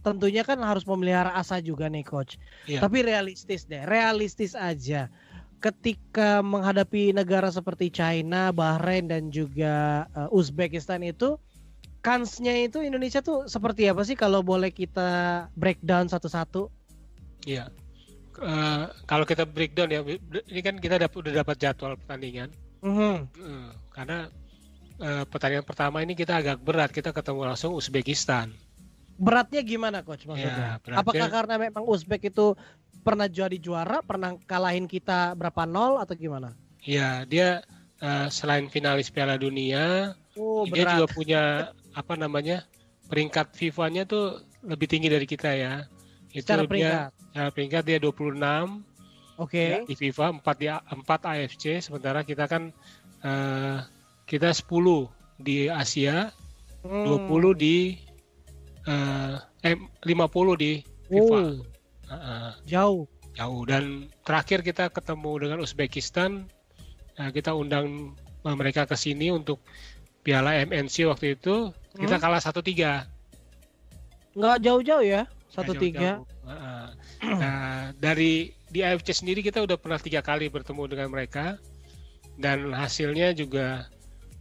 [0.03, 2.37] tentunya kan harus memelihara asa juga nih coach.
[2.67, 2.83] Iya.
[2.83, 5.07] Tapi realistis deh, realistis aja.
[5.63, 11.39] Ketika menghadapi negara seperti China, Bahrain dan juga uh, Uzbekistan itu
[12.03, 16.67] kansnya itu Indonesia tuh seperti apa sih kalau boleh kita breakdown satu-satu?
[17.47, 17.71] Iya.
[18.43, 20.03] Uh, kalau kita breakdown ya,
[20.51, 22.51] ini kan kita dap udah dapat jadwal pertandingan.
[22.83, 23.15] Mm -hmm.
[23.39, 24.27] uh, karena
[25.03, 26.95] uh, pertandingan pertama ini kita agak berat.
[26.95, 28.55] Kita ketemu langsung Uzbekistan.
[29.19, 30.79] Beratnya gimana coach maksudnya?
[30.81, 32.55] Ya, Apakah karena memang Uzbek itu
[33.03, 36.55] pernah jadi juara, pernah kalahin kita berapa nol atau gimana?
[36.83, 37.63] Iya, dia
[38.03, 41.43] uh, selain finalis Piala Dunia, oh, dia juga punya
[41.93, 42.67] apa namanya?
[43.13, 45.85] peringkat FIFA-nya tuh lebih tinggi dari kita ya.
[46.33, 47.13] Itu secara peringkat.
[47.13, 48.09] Dia, secara peringkat dia 26.
[48.09, 48.81] Oke.
[49.37, 49.69] Okay.
[49.69, 52.73] Ya, di FIFA 4 di 4 AFC sementara kita kan
[53.21, 53.85] uh,
[54.27, 55.09] kita 10
[55.43, 56.31] di Asia,
[56.87, 57.29] hmm.
[57.29, 57.99] 20 di
[58.87, 60.73] uh, eh 50 di
[61.11, 61.39] FIFA.
[61.39, 61.61] Oh.
[62.09, 63.05] Uh, uh, jauh.
[63.33, 66.47] Jauh dan terakhir kita ketemu dengan Uzbekistan.
[67.17, 69.63] Uh, kita undang mereka ke sini untuk
[70.23, 71.71] Piala MNC waktu itu.
[71.73, 72.01] Hmm.
[72.01, 73.09] Kita kalah 1-3.
[74.39, 75.29] Nggak jauh-jauh ya?
[75.53, 76.23] 1-3.
[76.43, 76.89] Uh,
[77.21, 81.61] nah, dari di AFC sendiri kita udah pernah tiga kali bertemu dengan mereka
[82.41, 83.85] dan hasilnya juga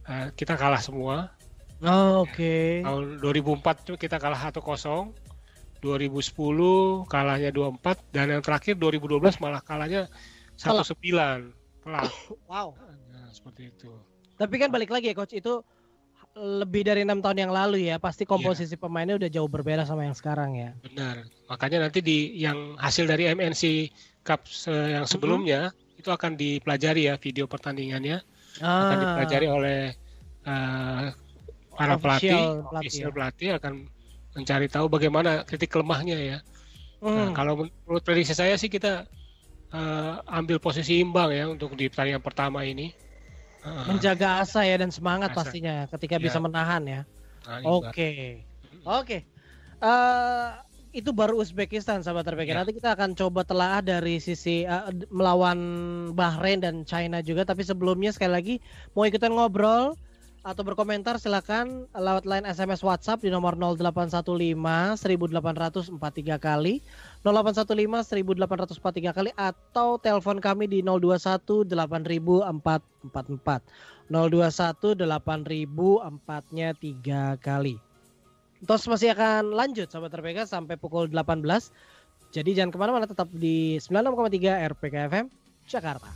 [0.08, 1.30] uh, kita kalah semua.
[1.82, 2.82] Oh, Oke.
[2.82, 2.86] Okay.
[2.86, 4.62] Tahun 2004 kita kalah 1-0.
[5.82, 10.06] 2010 kalahnya 24 dan yang terakhir 2012 malah kalahnya
[10.54, 10.94] 19
[11.82, 12.06] telak.
[12.50, 12.78] Wow.
[13.10, 13.90] Nah, seperti itu.
[14.38, 15.66] Tapi kan balik lagi ya coach itu
[16.32, 20.16] lebih dari enam tahun yang lalu ya pasti komposisi pemainnya udah jauh berbeda sama yang
[20.16, 20.70] sekarang ya.
[20.80, 21.28] Benar.
[21.50, 23.92] Makanya nanti di yang hasil dari MNC
[24.24, 28.22] Cup se- yang sebelumnya itu akan dipelajari ya video pertandingannya
[28.60, 29.80] akan dipelajari oleh
[30.42, 31.04] eh,
[31.72, 33.14] para pelatih, Official pelatih, official ya.
[33.14, 33.72] pelatih akan
[34.32, 36.38] mencari tahu bagaimana titik lemahnya ya.
[37.02, 37.34] Nah, Hmm.
[37.34, 39.06] kalau menurut prediksi saya sih kita
[39.72, 42.92] eh, ambil posisi imbang ya untuk di pertandingan pertama ini.
[43.62, 45.48] Eh, menjaga asa ya dan semangat Asa.
[45.48, 46.28] pastinya ketika Ya.
[46.28, 47.00] bisa menahan ya.
[47.48, 48.42] nah, Oke.
[48.84, 49.24] Oke.
[49.82, 50.48] Eh,
[50.92, 52.52] itu baru Uzbekistan sahabat RPK.
[52.52, 52.56] Ya.
[52.60, 55.58] Nanti kita akan coba telaah dari sisi d- melawan
[56.12, 57.48] Bahrain dan China juga.
[57.48, 58.54] Tapi sebelumnya sekali lagi
[58.92, 59.96] mau ikutan ngobrol
[60.42, 64.58] atau berkomentar silakan lewat line SMS WhatsApp di nomor 0815
[65.06, 65.94] 1843
[66.42, 66.82] kali
[67.22, 77.91] 0815 1843 kali atau telepon kami di 021 8444 021 8004 nya 3 kali.
[78.62, 81.42] Tos masih akan lanjut sahabat RPK sampai pukul 18.
[82.30, 85.26] Jadi jangan ke mana-mana tetap di 96,3 RPK FM
[85.66, 86.06] Jakarta.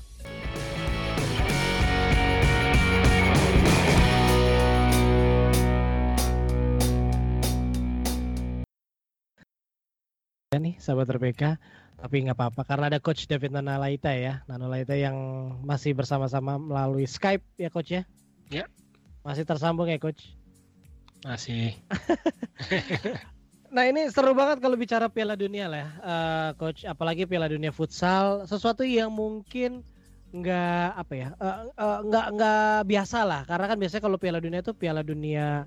[10.54, 11.58] Ya nih sahabat RPK,
[11.98, 15.18] tapi nggak apa-apa karena ada Coach David Nanalaita ya, Nanalaita yang
[15.66, 18.06] masih bersama-sama melalui Skype ya Coach ya.
[18.54, 18.70] Ya.
[19.26, 20.35] Masih tersambung ya Coach.
[21.26, 21.74] Masih
[23.76, 26.86] Nah ini seru banget kalau bicara Piala Dunia lah, ya, eh, Coach.
[26.86, 29.84] Apalagi Piala Dunia futsal, sesuatu yang mungkin
[30.32, 33.42] nggak apa ya, eh, eh, nggak nggak biasa lah.
[33.44, 35.66] Karena kan biasanya kalau Piala Dunia itu Piala Dunia,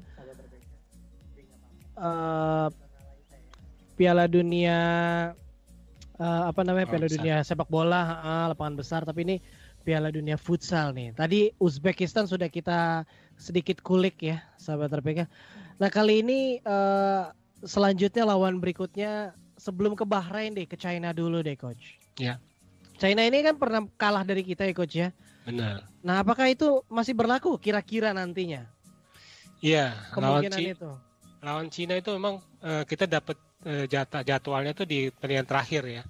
[2.00, 2.67] eh,
[4.00, 4.80] Piala Dunia
[6.19, 7.15] eh, apa namanya Piala besar.
[7.19, 9.02] Dunia sepak bola, eh, lapangan besar.
[9.04, 9.36] Tapi ini
[9.83, 11.15] Piala Dunia futsal nih.
[11.15, 13.07] Tadi Uzbekistan sudah kita
[13.39, 15.25] sedikit kulik ya, sahabat RPK.
[15.79, 17.23] Nah kali ini eh,
[17.63, 21.99] selanjutnya lawan berikutnya sebelum ke Bahrain deh, ke China dulu deh coach.
[22.19, 22.37] Ya.
[22.99, 25.09] China ini kan pernah kalah dari kita ya coach ya.
[25.47, 25.87] benar.
[26.03, 28.67] Nah apakah itu masih berlaku kira-kira nantinya?
[29.59, 30.91] Iya, lawan, Kemungkinan Ci- itu.
[31.43, 33.35] lawan Cina itu memang eh, kita dapat
[33.91, 36.03] jatah jadwalnya tuh di pertandingan terakhir ya.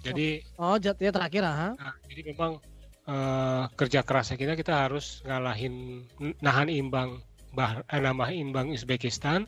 [0.00, 0.06] Hmm.
[0.08, 1.76] Jadi Oh jatuhnya terakhir ah.
[1.76, 2.52] Nah, jadi memang
[3.04, 6.04] eh, kerja kerasnya kita kita harus ngalahin
[6.40, 7.20] nahan imbang
[7.52, 9.44] bah eh, nama imbang Uzbekistan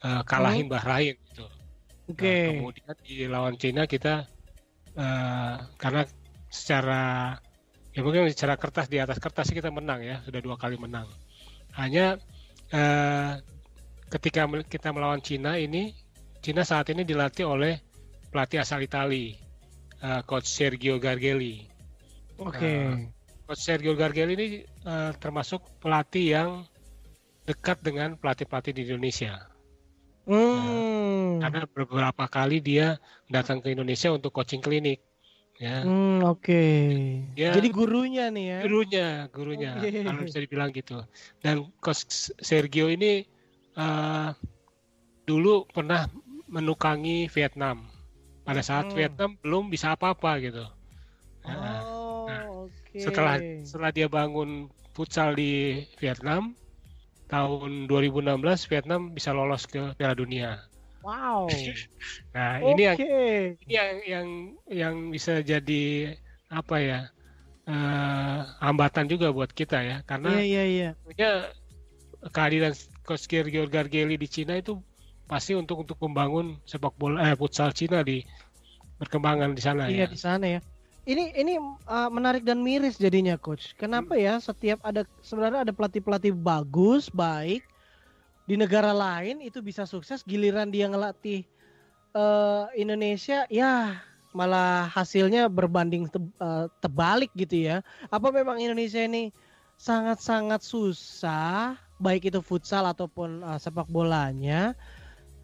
[0.00, 1.46] eh, kalahin Bahrain gitu.
[2.08, 2.24] Oke.
[2.24, 4.24] Nah, kemudian di lawan Cina kita
[4.96, 6.02] eh, karena
[6.48, 7.36] secara
[7.92, 11.04] ya mungkin secara kertas di atas kertas sih kita menang ya sudah dua kali menang.
[11.76, 12.16] Hanya
[12.72, 13.32] eh,
[14.08, 15.92] ketika kita melawan Cina ini
[16.40, 17.74] Cina saat ini dilatih oleh
[18.30, 19.34] pelatih asal Itali,
[20.02, 21.66] eh, coach Sergio Gargelli.
[22.36, 23.08] Oke.
[23.46, 26.50] Coach Sergio Gargelli ini eh, termasuk pelatih yang
[27.46, 29.46] dekat dengan pelatih-pelatih di Indonesia.
[30.26, 31.38] Hmm.
[31.38, 32.98] Karena beberapa kali dia
[33.30, 34.98] datang ke Indonesia untuk coaching klinik.
[35.56, 36.62] Ya, Hmm, oke.
[37.32, 37.56] Ya.
[37.56, 38.58] Jadi gurunya nih ya.
[38.68, 40.04] gurunya, gurunya, Oke.
[40.04, 41.00] kalau bisa dibilang gitu.
[41.40, 42.04] Dan coach
[42.44, 43.24] Sergio ini
[43.72, 44.28] eh,
[45.24, 46.04] dulu pernah
[46.52, 47.88] menukangi Vietnam
[48.46, 48.96] pada saat Hmm.
[48.96, 50.64] Vietnam belum bisa apa-apa gitu.
[51.46, 52.98] Nah, Oh, Nah, oke.
[52.98, 56.54] setelah setelah dia bangun futsal di Vietnam
[57.28, 60.62] tahun 2016 Vietnam bisa lolos ke Piala Dunia.
[61.02, 61.46] Wow.
[62.36, 64.26] Nah, ini yang ini yang yang
[64.66, 66.14] yang bisa jadi
[66.50, 67.00] apa ya
[67.66, 70.88] eh, hambatan juga buat kita ya karena iya iya.
[71.02, 71.30] tentunya
[72.30, 72.74] kehadiran
[73.06, 74.78] coach Sergio Gargelli di Cina itu
[75.26, 78.22] pasti untuk untuk membangun sepak bola eh futsal Cina di
[79.00, 80.08] perkembangan di sana Iya ya.
[80.10, 80.60] di sana ya.
[81.06, 81.54] Ini ini
[81.86, 83.74] uh, menarik dan miris jadinya coach.
[83.78, 84.26] Kenapa Hmm.
[84.26, 87.62] ya setiap ada sebenarnya ada pelatih-pelatih bagus, baik
[88.46, 91.46] di negara lain itu bisa sukses giliran dia ngelatih
[92.14, 93.98] eh, Indonesia ya
[94.34, 97.76] malah hasilnya berbanding te- eh, terbalik gitu ya.
[98.10, 99.30] Apa memang Indonesia ini
[99.78, 104.74] sangat-sangat susah baik itu futsal ataupun eh, sepak bolanya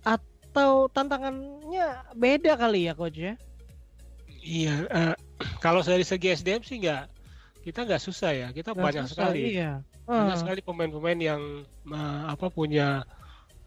[0.04, 3.34] atau tantangannya beda kali ya coach ya?
[4.42, 5.14] Iya, eh,
[5.62, 7.02] kalau dari segi SDM sih nggak
[7.62, 9.40] kita nggak susah ya, kita Nggak banyak susah, sekali.
[9.54, 9.70] Iya.
[10.02, 11.42] banyak Ah, sekali pemain-pemain yang
[11.86, 13.06] eh, apa punya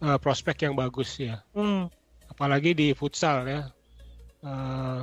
[0.04, 1.88] eh, prospek yang bagus ya hmm,
[2.32, 3.62] apalagi di futsal ya
[4.46, 5.02] Eh,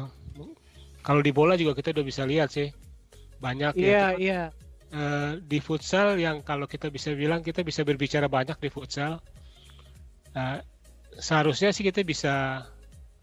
[1.04, 2.70] kalau di bola juga kita udah bisa lihat sih
[3.42, 4.42] banyak Iya ya iya.
[4.94, 9.20] Eh, di futsal yang kalau kita bisa bilang kita bisa berbicara banyak di futsal
[10.34, 10.60] Eh,
[11.20, 12.66] seharusnya sih kita bisa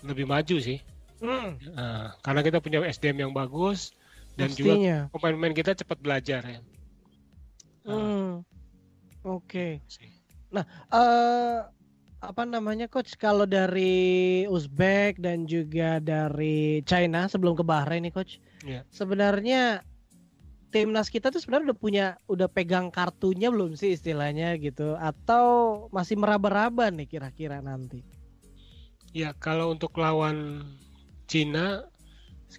[0.05, 0.79] lebih maju sih.
[1.21, 3.93] Hmm, Nah, karena kita punya SDM yang bagus
[4.41, 4.99] dan juga pastinya.
[5.13, 6.61] pemain-pemain kita cepat belajar ya.
[7.85, 8.33] Nah, Hmm.
[9.21, 9.85] Oke.
[9.85, 10.09] sih.
[10.57, 11.61] eh
[12.21, 18.41] apa namanya coach kalau dari Uzbek dan juga dari China sebelum ke Bahrain nih coach.
[18.65, 18.85] Iya.
[18.93, 19.85] Sebenarnya
[20.71, 26.17] timnas kita tuh sebenarnya udah punya udah pegang kartunya belum sih istilahnya gitu atau masih
[26.17, 28.07] meraba-raba nih kira-kira nanti.
[29.11, 30.63] Ya, kalau untuk lawan
[31.27, 31.87] Cina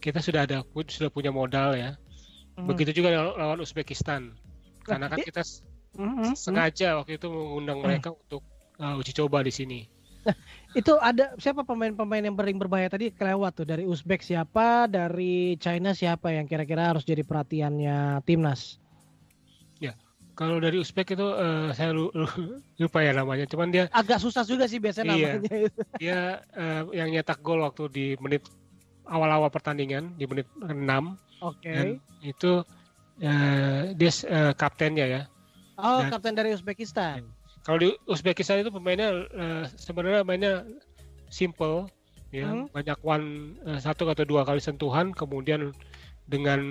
[0.03, 1.95] kita sudah ada sudah punya modal ya.
[2.59, 2.67] Hmm.
[2.67, 4.35] Begitu juga lawan Uzbekistan.
[4.83, 5.43] Karena kan kita
[5.91, 6.33] Mhm, mhm.
[6.39, 8.43] sengaja waktu itu mengundang mereka untuk
[8.79, 9.79] uh, uji coba di sini.
[10.79, 15.91] Itu ada siapa pemain-pemain yang paling berbahaya tadi kelewat tuh dari Uzbek siapa, dari China
[15.91, 18.79] siapa yang kira-kira harus jadi perhatiannya timnas?
[20.31, 24.41] Kalau dari Uzbek itu uh, saya lu- lu- lupa ya namanya, cuman dia Agak susah
[24.41, 25.27] juga sih biasanya Iya.
[25.37, 25.69] namanya.
[26.01, 26.19] dia
[26.55, 28.47] uh, yang nyetak gol waktu di menit
[29.05, 30.71] awal-awal pertandingan di menit 6
[31.43, 31.67] Oke.
[31.69, 31.87] dan
[32.23, 32.63] itu
[33.21, 35.21] uh, dia uh, kaptennya ya.
[35.75, 37.27] Oh, dan- kapten dari Uzbekistan.
[37.61, 40.65] Kalau di Uzbekistan itu pemainnya uh, sebenarnya mainnya
[41.29, 41.85] simple
[42.33, 42.65] ya, Hmm.
[42.73, 45.75] banyak one uh, satu atau dua kali sentuhan kemudian
[46.25, 46.61] dengan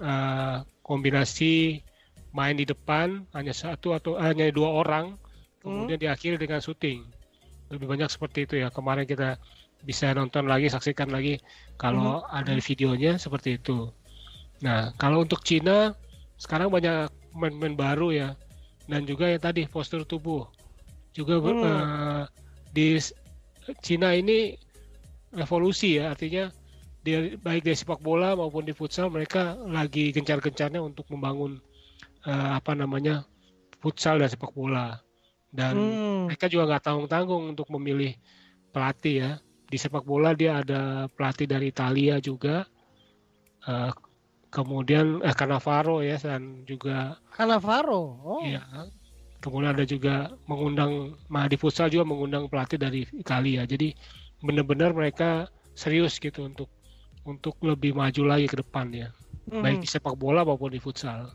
[0.00, 0.56] uh,
[0.86, 1.84] kombinasi
[2.32, 5.16] main di depan hanya satu atau hanya dua orang
[5.60, 7.04] kemudian diakhiri dengan syuting.
[7.68, 8.72] Lebih banyak seperti itu ya.
[8.72, 9.36] Kemarin kita
[9.84, 11.38] bisa nonton lagi, saksikan lagi
[11.76, 13.92] kalau ada videonya seperti itu.
[14.64, 15.92] Nah, kalau untuk Cina
[16.40, 18.28] sekarang banyak pemain-pemain baru ya
[18.88, 20.48] dan juga yang tadi postur tubuh
[21.12, 21.64] juga ber- Hmm.
[21.68, 22.24] eh,
[22.72, 22.86] di
[23.84, 24.56] Cina ini
[25.36, 26.48] revolusi ya artinya
[27.04, 31.60] dia baik dari sepak bola maupun di futsal mereka lagi gencar-gencarnya untuk membangun
[32.24, 33.24] eh, apa namanya
[33.78, 34.98] futsal dan sepak bola
[35.52, 36.26] dan Hmm.
[36.28, 38.16] mereka juga nggak tanggung-tanggung untuk memilih
[38.72, 39.30] pelatih ya
[39.68, 42.64] di sepak bola dia ada pelatih dari Italia juga
[43.68, 43.90] Eh,
[44.48, 48.04] kemudian eh, Cannavaro ya dan juga Cannavaro.
[48.24, 48.42] Oh.
[48.44, 48.64] Iya.
[49.38, 53.62] Kemudian ada juga mengundang Mahadi Futsal juga mengundang pelatih dari Italia.
[53.62, 53.94] Jadi
[54.42, 55.46] benar-benar mereka
[55.78, 56.66] serius gitu untuk
[57.22, 59.08] untuk lebih maju lagi ke depan ya.
[59.48, 59.62] Mhm.
[59.62, 61.30] Baik di sepak bola maupun di futsal.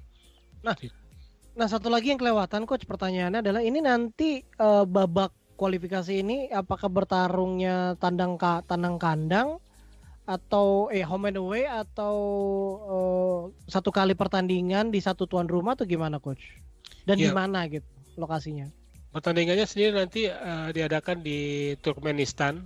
[1.53, 6.89] Nah, satu lagi yang kelewatan coach pertanyaannya adalah ini nanti eh, babak kualifikasi ini apakah
[6.89, 9.61] bertarungnya tandang ka tandang kandang
[10.23, 12.15] atau eh home and away atau
[12.85, 16.43] eh, satu kali pertandingan di satu tuan rumah atau gimana coach?
[17.03, 17.35] Dan di Iya.
[17.35, 17.83] mana gitu
[18.15, 18.71] lokasinya?
[19.11, 21.39] Pertandingannya sendiri nanti eh, diadakan di
[21.83, 22.63] Turkmenistan.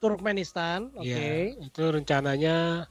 [0.00, 1.04] Turkmenistan, oke.
[1.04, 2.88] Ya, itu rencananya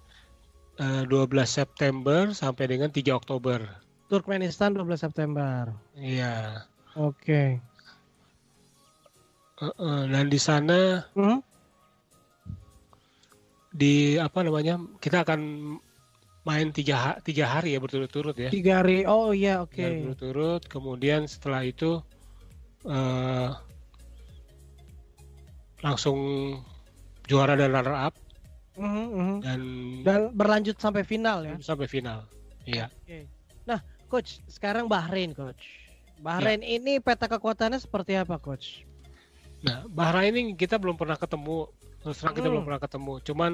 [0.77, 3.61] eh, 12 September sampai dengan 3 Oktober.
[4.09, 5.69] Turkmenistan 12 September.
[5.93, 6.65] Iya.
[6.97, 7.61] Oke.
[9.59, 11.39] Eh, eh, dan di sana Hmm?
[13.69, 15.39] Di apa namanya kita akan
[16.41, 18.49] main tiga tiga hari ya berturut-turut ya.
[18.49, 19.05] Tiga hari.
[19.05, 19.75] Oh iya, oke.
[19.75, 22.01] Tiga hari berturut kemudian setelah itu
[22.87, 23.49] eh
[25.79, 26.19] langsung
[27.23, 28.15] juara dan runner up
[28.79, 29.35] Mhm, mhm.
[29.43, 29.61] dan,
[30.07, 31.55] Dan berlanjut sampai final ya.
[31.59, 32.23] sampai final.
[32.63, 32.87] Iya.
[33.67, 35.83] Nah, coach, sekarang Bahrain, coach.
[36.23, 38.87] Bahrain ini peta kekuatannya seperti apa, coach?
[39.59, 41.67] Nah, Bahrain ini kita belum pernah ketemu.
[41.99, 42.53] Terus terang kita Hmm.
[42.55, 43.13] belum pernah ketemu.
[43.23, 43.51] Cuman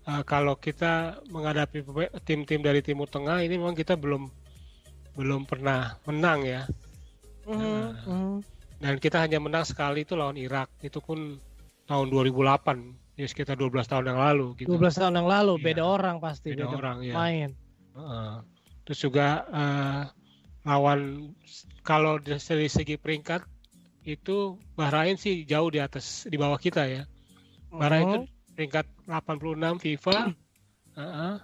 [0.00, 1.84] eh, kalau kita menghadapi
[2.24, 4.32] tim-tim dari Timur Tengah ini memang kita belum
[5.14, 6.62] belum pernah menang ya.
[7.44, 8.34] Mhm, mhm.
[8.80, 10.72] Dan kita hanya menang sekali itu lawan Irak.
[10.80, 11.36] Itu pun
[11.84, 14.72] tahun 2008, ya sekitar 12 tahun yang lalu gitu.
[14.72, 15.64] 12 tahun yang lalu, Iya.
[15.68, 17.12] beda orang pasti, Beda orang, ya.
[17.12, 17.50] main.
[17.92, 18.32] Heeh.
[18.88, 20.02] Terus juga eh,
[20.64, 21.30] lawan
[21.84, 23.44] kalau dari segi peringkat
[24.08, 27.04] itu Bahrain sih jauh di atas di bawah kita ya.
[27.70, 28.28] Bahrain itu Mhm.
[28.54, 30.34] peringkat 86 FIFA.
[30.96, 31.34] Heeh.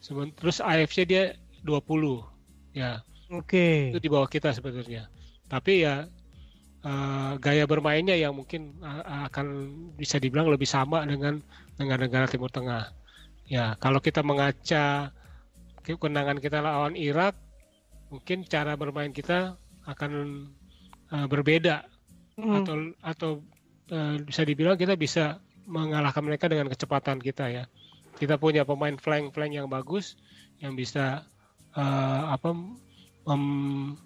[0.00, 2.24] Seben- Terus AFC dia 20.
[2.72, 3.90] Ya, Oke.
[3.92, 5.08] itu di bawah kita sebetulnya.
[5.46, 6.06] Tapi ya
[6.86, 9.46] eh, gaya bermainnya yang mungkin eh, akan
[9.98, 11.42] bisa dibilang lebih sama dengan
[11.76, 12.94] negara-negara Timur Tengah.
[13.46, 15.10] Ya, kalau kita mengaca
[15.82, 17.34] kemenangan kita lawan Irak,
[18.10, 20.10] mungkin cara bermain kita akan
[21.10, 21.86] eh, berbeda
[22.38, 22.54] Mhm.
[22.62, 23.30] atau atau
[23.90, 27.64] eh, bisa dibilang kita bisa mengalahkan mereka dengan kecepatan kita ya.
[28.16, 30.16] Kita punya pemain flank-flank yang bagus
[30.62, 31.26] yang bisa
[31.76, 32.54] eh, apa
[33.28, 33.98] mem-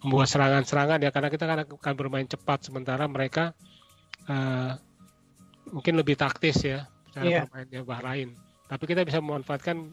[0.00, 3.52] membuat serangan-serangan ya karena kita kan akan bermain cepat sementara mereka
[4.28, 4.72] eh,
[5.68, 7.40] mungkin lebih taktis ya cara Iya.
[7.44, 8.30] bermainnya Bahrain.
[8.64, 9.92] Tapi kita bisa memanfaatkan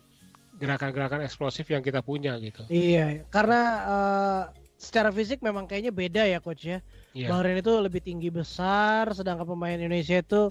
[0.62, 2.64] gerakan-gerakan eksplosif yang kita punya gitu.
[2.70, 4.44] Iya, karena eh,
[4.82, 6.82] secara fisik memang kayaknya beda ya coach ya.
[7.14, 7.30] Iya.
[7.30, 10.50] Bahrain itu lebih tinggi besar, sedangkan pemain Indonesia itu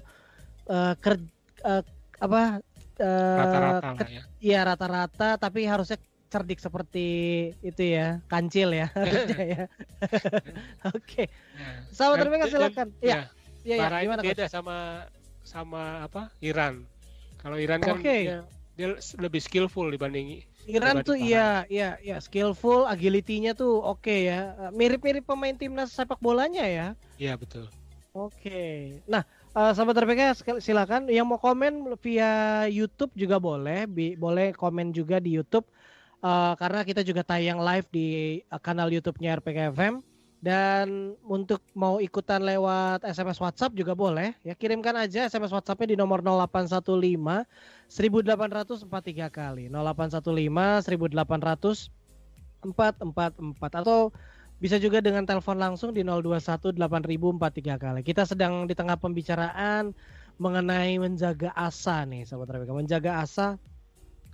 [0.65, 1.27] eh, ker-
[1.61, 1.83] eh,
[2.17, 2.63] apa
[2.95, 4.21] eh, Rata-rata ke- ya.
[4.39, 5.99] Iya rata-rata, tapi harusnya
[6.31, 7.07] cerdik seperti
[7.59, 9.63] itu ya, kancil ya harusnya ya.
[10.95, 11.69] Oke, Ya.
[11.91, 12.87] sahabat Dan- terima dan- silakan.
[12.95, 13.19] ya, Iya,
[13.61, 14.31] iya, ya, Bahrain gimana coach?
[14.31, 14.77] beda sama
[15.43, 16.31] sama apa?
[16.39, 16.87] Iran.
[17.37, 18.15] Kalau Iran kan Oke.
[18.23, 18.39] dia,
[18.77, 24.53] dia lebih skillful dibanding Iran tuh iya, iya, iya, skillful, agility-nya tuh oke ya.
[24.67, 26.87] Eh, Mirip-mirip pemain timnas sepak bolanya ya.
[27.17, 27.65] Iya betul.
[28.11, 29.01] Oke.
[29.07, 29.23] Nah,
[29.55, 30.21] eh, sahabat RPK
[30.61, 35.65] silakan yang mau komen via YouTube juga boleh, Bi- boleh komen juga di YouTube
[36.21, 38.07] Eh, karena kita juga tayang live di
[38.45, 40.05] eh, kanal YouTube-nya RPK FM
[40.41, 45.97] dan untuk mau ikutan lewat SMS WhatsApp juga boleh ya kirimkan aja SMS WhatsApp-nya di
[46.01, 47.45] nomor 0815
[47.85, 48.89] 1843
[49.29, 52.01] kali 0815 1800
[52.61, 54.13] 444 atau
[54.61, 58.01] bisa juga dengan telepon langsung di 021 8043 kali.
[58.05, 59.89] Kita sedang di tengah pembicaraan
[60.37, 62.69] mengenai menjaga asa nih sahabat RPK.
[62.69, 63.57] Menjaga asa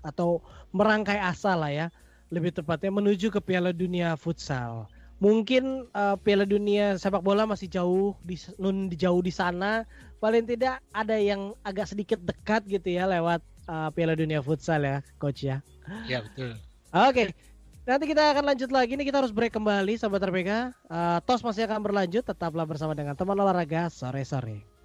[0.04, 0.44] atau
[0.76, 1.88] merangkai asa lah ya.
[2.28, 4.92] Lebih tepatnya menuju ke Piala Dunia Futsal.
[5.18, 9.82] Mungkin eh, Piala Dunia sepak bola masih jauh di nun jauh di sana.
[10.18, 14.98] Paling tidak ada yang agak sedikit dekat gitu ya lewat eh, Piala Dunia Futsal ya,
[15.18, 15.66] coach ya.
[16.06, 16.54] Iya betul.
[16.94, 17.34] Oke.
[17.88, 20.52] Nanti kita akan lanjut lagi nih kita harus break kembali sahabat RPK.
[20.70, 24.77] Eh, tos masih akan berlanjut tetaplah bersama dengan teman olahraga sore-sore.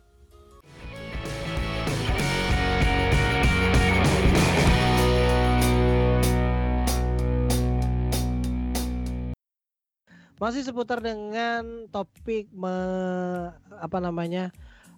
[10.42, 14.50] Masih seputar dengan topik me- apa namanya?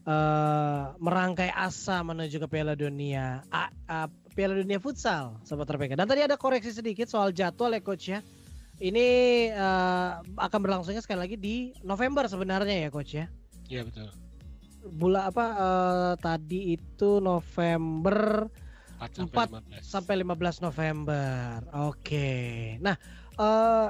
[0.05, 3.41] eh, merangkai asa menuju ke Piala Dunia.
[3.49, 5.97] A- a- Piala Dunia Futsal, sahabat RPK.
[5.97, 8.21] Dan tadi ada koreksi sedikit soal jadwal ya coach ya.
[8.77, 9.07] Ini
[9.49, 13.33] eh, akan berlangsungnya sekali lagi di November sebenarnya ya coach ya.
[13.73, 14.13] Iya betul.
[14.93, 18.45] Bulan apa eh, tadi itu November
[19.01, 19.89] 4 Empat sampai 15.
[19.89, 21.49] sampai 15 November.
[21.89, 22.33] Oke.
[22.85, 22.97] Nah,
[23.41, 23.89] eh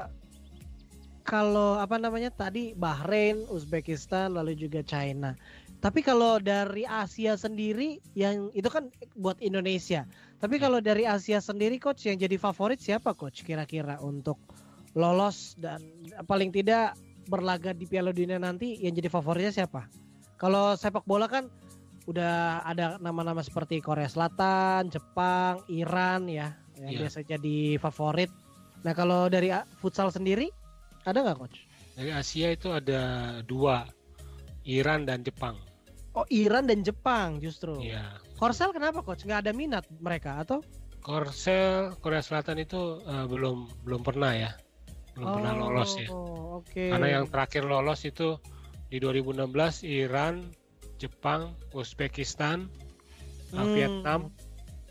[1.25, 5.33] kalau apa namanya tadi Bahrain, Uzbekistan, lalu juga China.
[5.81, 10.05] Tapi kalau dari Asia sendiri yang itu kan buat Indonesia.
[10.41, 14.37] Tapi kalau dari Asia sendiri coach yang jadi favorit siapa coach kira-kira untuk
[14.93, 15.81] lolos dan
[16.29, 16.97] paling tidak
[17.29, 19.89] berlaga di Piala Dunia nanti yang jadi favoritnya siapa?
[20.37, 21.49] Kalau sepak bola kan
[22.05, 27.01] udah ada nama-nama seperti Korea Selatan, Jepang, Iran ya yang Iya.
[27.09, 28.29] biasa jadi favorit.
[28.85, 29.49] Nah kalau dari
[29.81, 30.53] futsal sendiri
[31.05, 31.59] ada nggak coach?
[31.95, 33.01] Dari Asia itu ada
[33.47, 33.87] dua,
[34.67, 35.55] Iran dan Jepang.
[36.15, 37.79] Oh Iran dan Jepang justru.
[37.83, 38.19] Iya.
[38.39, 39.27] Korsel kenapa coach?
[39.27, 40.63] Nggak ada minat mereka atau?
[41.05, 44.51] Korsel Korea Selatan itu eh, belum belum pernah ya,
[45.15, 46.09] belum pernah lolos ya.
[46.09, 46.91] Oh oke.
[46.91, 48.41] Karena yang terakhir lolos itu
[48.89, 50.49] di 2016 Iran,
[50.97, 52.71] Jepang, Uzbekistan,
[53.55, 53.71] Hmm.
[53.71, 54.35] Vietnam.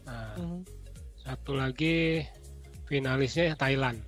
[0.08, 0.60] Nah, Mhm.
[1.20, 2.24] satu lagi
[2.88, 4.00] finalisnya Thailand.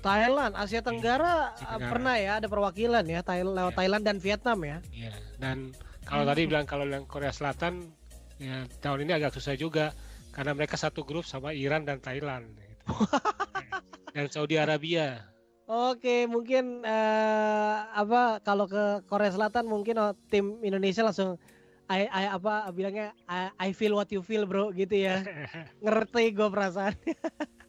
[0.00, 1.90] Thailand, Asia Tenggara, Asia uh, Tenggara.
[1.92, 3.78] pernah ya ada perwakilan ya Thailand lewat Iya.
[3.78, 4.76] Thailand dan Vietnam ya.
[4.90, 5.12] Iya.
[5.36, 5.56] Dan
[6.02, 6.30] kalau Hmm.
[6.32, 7.92] tadi bilang kalau yang Korea Selatan
[8.36, 9.92] ya tahun ini agak susah juga
[10.30, 12.48] karena mereka satu grup sama Iran dan Thailand.
[12.50, 12.84] gitu.
[14.14, 15.22] dan Saudi Arabia.
[15.64, 21.38] Oke, mungkin eh, apa kalau ke Korea Selatan mungkin oh, tim Indonesia langsung
[21.86, 25.22] I, I- apa bilangnya I, I feel what you feel bro gitu ya.
[25.84, 26.94] Ngerti gue perasaan.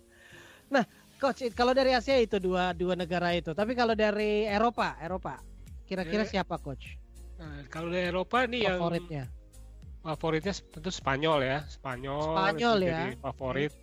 [0.74, 0.82] nah,
[1.22, 3.54] coach kalau dari Asia itu dua dua negara itu.
[3.54, 5.38] Tapi kalau dari Eropa, Eropa
[5.86, 6.98] kira-kira Eh, siapa coach
[7.40, 9.24] Nah, kalau dari Eropa nih yang favoritnya?
[10.02, 12.90] favoritnya tentu Spanyol ya, Spanyol, Spanyol ya.
[12.90, 13.74] jadi favorit.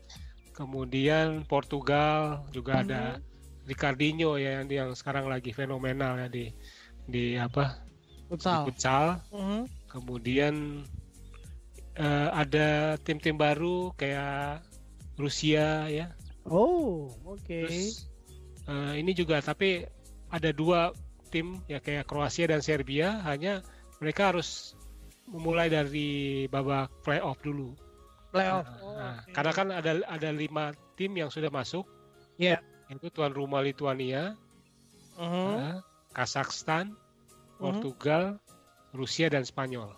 [0.54, 3.22] Kemudian Portugal juga ada Mhm.
[3.68, 6.50] Ricardinho ya yang, yang sekarang lagi fenomenal ya di
[7.06, 7.78] di apa?
[8.26, 8.62] Di Futsal.
[8.66, 9.04] futsal.
[9.30, 9.60] Mhm.
[9.88, 10.54] Kemudian
[11.98, 14.62] eh, ada tim-tim baru kayak
[15.18, 16.06] Rusia ya.
[16.46, 17.42] Oh, oke.
[17.44, 18.06] Terus
[18.68, 19.82] eh, ini juga tapi
[20.28, 20.92] ada dua
[21.28, 23.60] tim ya kayak Kroasia dan Serbia hanya
[24.00, 24.78] mereka harus
[25.28, 27.76] memulai dari babak playoff dulu.
[28.32, 28.64] Playoff.
[28.64, 31.84] Nah, Oh, nah, karena kan ada ada lima tim yang sudah masuk.
[32.40, 32.60] Iya.
[32.88, 34.32] Itu tuan rumah Lituania,
[35.20, 35.48] Mhm.
[35.52, 35.76] nah,
[36.16, 37.60] Kazakhstan, Mhm.
[37.60, 38.22] Portugal,
[38.96, 39.92] Rusia dan Spanyol.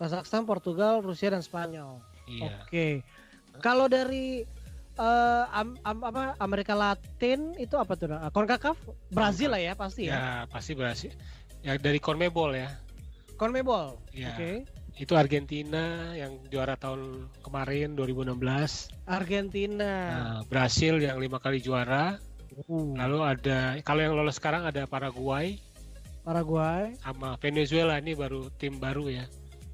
[0.00, 2.00] Kazakhstan, Portugal, Rusia dan Spanyol.
[2.24, 2.64] Iya.
[2.64, 3.04] Oke.
[3.60, 4.48] Kalau dari
[4.94, 8.08] eh, am- am- apa Amerika Latin itu apa tuh?
[8.08, 8.78] Nah, Concacaf,
[9.10, 10.12] Brazil lah ya pasti ya.
[10.14, 11.10] Ya pasti berhasil.
[11.60, 12.70] Ya dari CONMEBOL ya.
[13.34, 13.98] Conmebol.
[14.14, 14.30] Ya.
[14.30, 14.62] Oke.
[14.94, 18.94] Itu Argentina yang juara tahun kemarin 2016.
[19.04, 19.90] Argentina.
[20.08, 22.18] Nah, Brasil yang lima kali juara
[22.70, 25.58] Uh, Lalu ada kalau yang lolos sekarang ada Paraguay
[26.22, 26.94] Paraguay.
[27.02, 29.26] sama Venezuela ini baru tim baru ya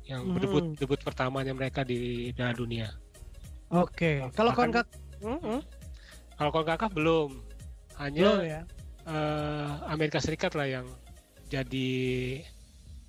[0.09, 0.41] yang Hmm.
[0.41, 2.89] debut debut pertamanya mereka di Piala Dunia.
[3.69, 4.25] Oke.
[4.33, 4.87] Kalau Bahkan- konkak
[5.21, 5.61] Hmm, hmm.
[6.37, 7.37] Kalau Konkakaf belum,
[8.01, 8.63] hanya belum ya.
[9.05, 10.87] eh, Amerika Serikat lah yang
[11.53, 11.91] jadi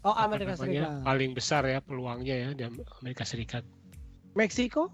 [0.01, 1.05] Oh Amerika namanya, Serikat.
[1.05, 2.63] paling besar ya peluangnya ya di
[2.99, 3.61] Amerika Serikat.
[4.33, 4.89] Meksiko?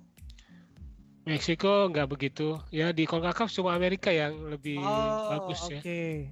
[1.23, 5.75] Meksiko nggak begitu, ya di Konkakaf cuma Amerika yang lebih Oh, bagus oke.
[5.75, 5.81] ya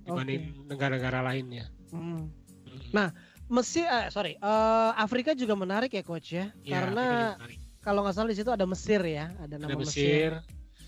[0.08, 1.68] dibanding negara-negara lainnya.
[1.92, 2.32] Hmm.
[2.64, 2.80] Hmm.
[2.96, 3.08] Nah,
[3.52, 7.36] Mesir, eh, sorry, eh, Afrika juga menarik ya coach ya, Ya, karena
[7.80, 10.32] kalau nggak salah di situ ada Mesir ya, ada nama ada Mesir, Mesir,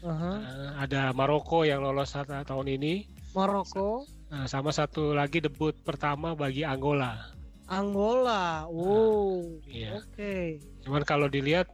[0.05, 6.35] Eh, ada Maroko yang lolos saat- tahun ini, Maroko, Nah, sama satu lagi debut pertama
[6.35, 7.31] bagi Angola.
[7.67, 10.03] Angola, wow, Iya.
[10.03, 11.67] oke, Cuman kalau dilihat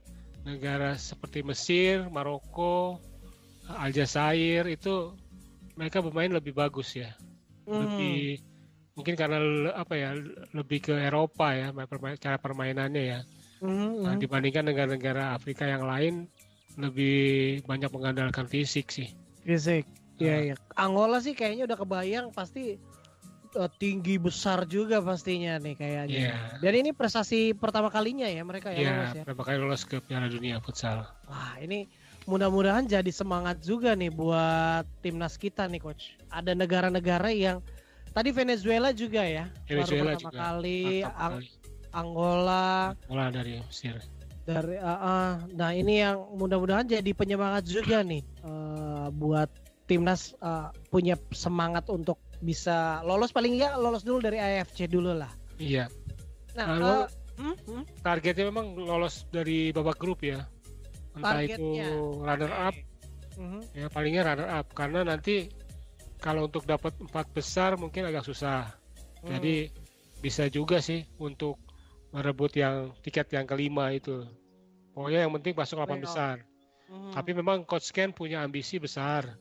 [0.46, 2.98] negara seperti Mesir, Maroko,
[3.70, 5.14] Aljazair itu
[5.78, 7.14] mereka bermain lebih bagus ya.
[7.66, 7.86] Hmm.
[7.86, 8.42] Lebih
[8.94, 9.38] mungkin karena
[9.74, 10.14] apa ya
[10.54, 11.74] lebih ke Eropa ya
[12.22, 13.20] cara permainannya ya.
[13.64, 14.22] Hmm, Nah, hmm.
[14.22, 16.28] dibandingkan negara-negara Afrika yang lain
[16.76, 17.16] lebih
[17.64, 19.14] banyak mengandalkan fisik sih.
[19.44, 19.84] fisik,
[20.18, 20.56] iya iya.
[20.74, 22.80] Angola sih kayaknya udah kebayang pasti
[23.54, 26.20] eh, tinggi besar juga pastinya nih kayaknya.
[26.32, 26.36] Iya.
[26.64, 29.24] Dan ini prestasi pertama kalinya ya mereka ya, lolos Ya, ya.
[29.28, 31.06] berapa kali lolos ke Piala Dunia futsal.
[31.28, 31.86] Wah ini
[32.24, 36.16] mudah-mudahan jadi semangat juga nih buat timnas kita nih coach.
[36.32, 37.60] Ada negara-negara yang
[38.16, 40.40] tadi Venezuela juga ya, Venezuela baru pertama juga.
[40.40, 41.62] kali, Ang- sekali.
[41.94, 44.02] Angola Bola dari Mesir.
[44.44, 45.30] Dari, ah, ah.
[45.56, 49.48] nah ini yang mudah-mudahan jadi penyemangat juga nih eh, buat
[49.88, 55.32] timnas eh, punya semangat untuk bisa lolos paling nggak lolos dulu dari AFC dulu lah.
[55.56, 55.88] Iya.
[56.60, 57.08] Nah,
[57.40, 60.44] hmm, hmm, targetnya memang lolos dari babak grup ya.
[61.16, 61.88] Entah Targetnya.
[61.88, 62.76] itu runner up
[63.38, 63.62] mhm.
[63.78, 65.48] ya palingnya runner up karena nanti
[66.18, 68.76] kalau untuk dapat empat besar mungkin agak susah.
[69.24, 69.40] Hmm.
[69.40, 69.72] Jadi
[70.20, 71.60] bisa juga sih untuk
[72.14, 74.22] merebut yang tiket yang kelima itu.
[74.94, 76.36] Pokoknya yang penting masuk delapan besar.
[76.88, 77.12] Mhm.
[77.18, 79.34] Tapi memang coach Ken punya ambisi besar.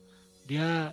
[0.49, 0.89] Dia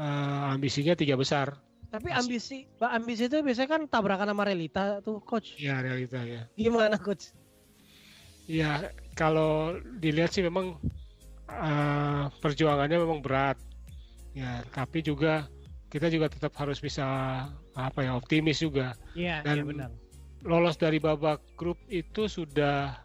[0.00, 1.60] eh, ambisinya tiga besar.
[1.92, 5.60] Tapi ambisi, ambisi itu biasanya kan tabrakan sama Relita tuh coach.
[5.60, 6.48] Ya realita ya.
[6.56, 7.34] Gimana coach?
[8.48, 10.80] Ya, kalau dilihat sih memang
[11.50, 13.60] eh, perjuangannya memang berat.
[14.32, 15.50] Ya, tapi juga
[15.90, 17.04] kita juga tetap harus bisa
[17.74, 18.94] apa ya optimis juga.
[19.12, 19.90] Iya, Dan- iya benar.
[20.44, 22.96] Lolos dari babak grup itu sudah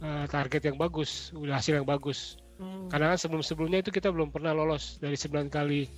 [0.00, 2.40] eh, target yang bagus, udah hasil yang bagus.
[2.56, 2.86] Hmm.
[2.88, 5.90] Karena kan sebelum-sebelumnya itu kita belum pernah lolos dari 9 kali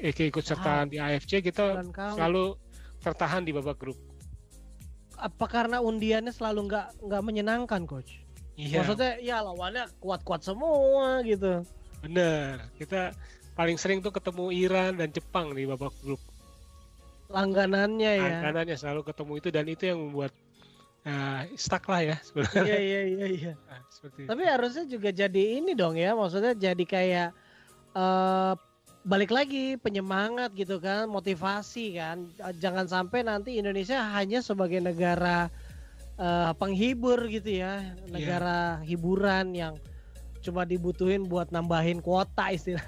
[0.00, 2.58] ikut sertaan di AFC kita selalu
[2.98, 3.98] tertahan di babak grup.
[5.14, 8.24] Apa karena undiannya selalu nggak nggak menyenangkan coach?
[8.58, 8.82] Iya.
[8.82, 11.62] Maksudnya ya lawannya kuat-kuat semua gitu.
[12.02, 13.14] Bener, kita
[13.54, 16.20] paling sering tuh ketemu Iran dan Jepang di babak grup.
[17.32, 18.30] Langganannya ya.
[18.40, 20.32] Angkanannya selalu ketemu itu dan itu yang membuat
[21.08, 22.64] uh, stuck lah ya sebenarnya.
[22.64, 23.52] Iya iya iya iya.
[23.68, 27.28] Nah, seperti Tapi harusnya juga jadi ini dong ya, maksudnya jadi kayak
[27.94, 28.54] eh
[29.04, 32.32] balik lagi penyemangat gitu kan, motivasi kan.
[32.56, 35.52] Jangan sampai nanti Indonesia hanya sebagai negara
[36.16, 39.76] eh, penghibur gitu ya, negara hiburan yang
[40.44, 42.84] cuma dibutuhin buat nambahin kuota istilah.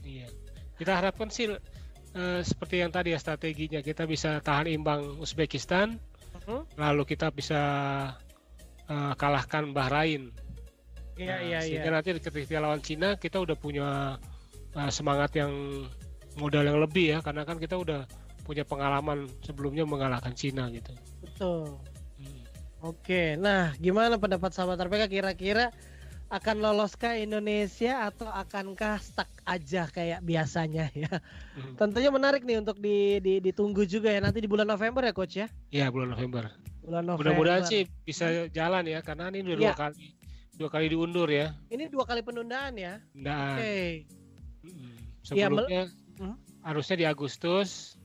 [0.00, 0.32] Iya.
[0.80, 1.52] Kita harapkan sih
[2.14, 5.98] uh, seperti yang tadi ya strateginya kita bisa tahan imbang Uzbekistan,
[6.46, 6.64] Hmm?
[6.78, 7.60] lalu kita bisa
[8.88, 10.32] uh, kalahkan Bahrain.
[11.20, 11.60] Iya Nah, iya iya.
[11.60, 14.16] Sehingga nanti ketika lawan Cina kita udah punya
[14.72, 15.52] uh, semangat yang
[16.40, 18.08] modal yang lebih ya karena kan kita udah
[18.46, 20.96] punya pengalaman sebelumnya mengalahkan Cina gitu.
[21.20, 21.76] Betul.
[22.16, 22.42] Hmm.
[22.80, 25.68] Oke, nah gimana pendapat sahabat RPK kira-kira
[26.30, 31.10] akan loloskah Indonesia atau akankah stuck aja kayak biasanya ya?
[31.58, 31.74] Hmm.
[31.74, 35.34] Tentunya menarik nih untuk di, di- ditunggu juga ya nanti di bulan November ya coach
[35.36, 35.46] ya.
[35.68, 36.54] Ya bulan November.
[36.80, 37.34] Bulan November.
[37.34, 39.66] Mudah-mudahan sih bisa jalan ya karena ini udah Iya.
[39.66, 40.04] dua kali
[40.54, 41.50] dua kali diundur ya.
[41.66, 43.02] Ini dua kali penundaan ya.
[43.12, 44.06] Nah, Oke.
[44.62, 44.92] mm,
[45.30, 45.82] Iya, sebelumnya
[46.16, 46.36] Hmm?
[46.60, 47.96] harusnya di Agustus,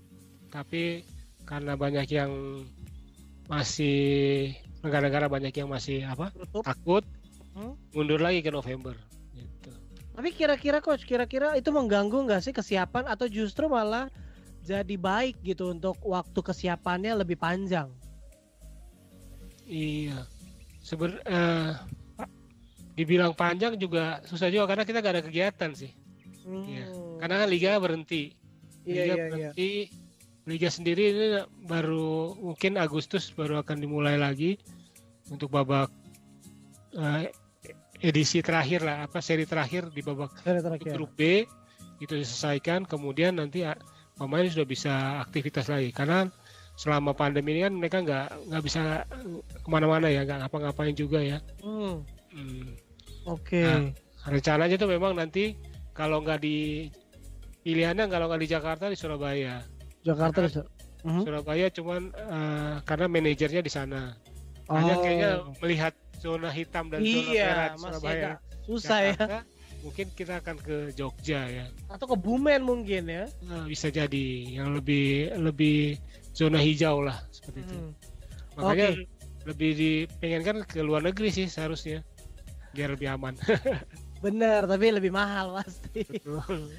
[0.48, 1.04] tapi
[1.44, 2.32] karena banyak yang
[3.46, 4.50] masih
[4.82, 6.64] negara-negara banyak yang masih apa Tutup.
[6.64, 7.04] takut,
[7.56, 7.72] Hmm?
[7.96, 9.00] mundur lagi ke November.
[9.32, 9.72] Gitu.
[10.12, 14.12] Tapi kira-kira coach, kira-kira itu mengganggu nggak sih kesiapan atau justru malah
[14.66, 17.88] jadi baik gitu untuk waktu kesiapannya lebih panjang?
[19.66, 20.28] Iya,
[20.84, 21.72] seber eh,
[22.96, 25.92] dibilang panjang juga susah juga karena kita gak ada kegiatan sih.
[26.44, 26.66] Hmm.
[26.68, 26.86] Iya.
[27.24, 28.36] Karena kan liga berhenti.
[28.86, 29.24] Iya, Liga iya, iya.
[29.32, 29.72] berhenti.
[30.46, 31.28] Liga sendiri ini
[31.66, 34.62] baru mungkin Agustus baru akan dimulai lagi
[35.34, 35.90] untuk babak
[36.94, 37.34] eh,
[38.06, 40.94] edisi terakhir lah apa seri terakhir di babak Seri terakhir.
[40.94, 41.46] grup B
[41.98, 43.66] itu diselesaikan kemudian nanti
[44.14, 44.94] pemain sudah bisa
[45.26, 46.30] aktivitas lagi karena
[46.76, 49.08] selama pandemi ini kan mereka nggak nggak bisa
[49.64, 52.04] ke mana-mana ya nggak ngapa-ngapain juga ya Hmm,
[52.36, 52.76] Hmm.
[53.26, 53.64] Oke.
[53.64, 53.90] Nah,
[54.28, 55.56] rencananya tuh memang nanti
[55.96, 56.92] kalau nggak di
[57.64, 59.64] pilihannya kalau nggak di Jakarta di Surabaya
[60.04, 60.62] Jakarta bisa.
[61.02, 61.24] Mhm.
[61.24, 64.12] Surabaya cuman eh, karena manajernya di sana
[64.68, 65.30] hanya kayaknya
[65.64, 65.94] melihat
[66.26, 68.30] zona hitam dan zona merah iya, di Surabaya
[68.66, 69.14] susah ya.
[69.14, 69.40] Jakarta,
[69.86, 73.30] mungkin kita akan ke Jogja ya Atau ke Bumen mungkin ya.
[73.46, 76.02] Nah, bisa jadi yang lebih lebih
[76.34, 77.92] zona hijau lah seperti itu Hmm.
[78.58, 79.06] makanya Oke.
[79.46, 82.02] lebih dipengenkan ke luar negeri sih seharusnya
[82.74, 83.38] biar lebih aman
[84.26, 86.02] Bener, tapi lebih mahal pasti.
[86.02, 86.72] Betul.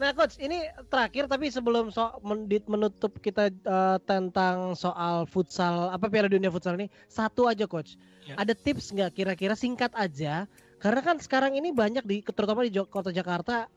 [0.00, 6.08] Nah, coach, ini terakhir tapi sebelum so mendit menutup kita eh, tentang soal futsal apa
[6.08, 8.00] Piala Dunia futsal ini, satu aja coach.
[8.24, 8.40] Ya.
[8.40, 10.48] Ada tips nggak kira-kira singkat aja?
[10.80, 13.68] Karena kan sekarang ini banyak di terutama di kota Jakarta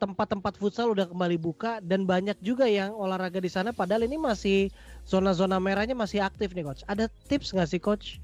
[0.00, 4.72] tempat-tempat futsal udah kembali buka dan banyak juga yang olahraga di sana padahal ini masih
[5.04, 6.80] zona-zona merahnya masih aktif nih coach.
[6.88, 8.16] Ada tips nggak sih coach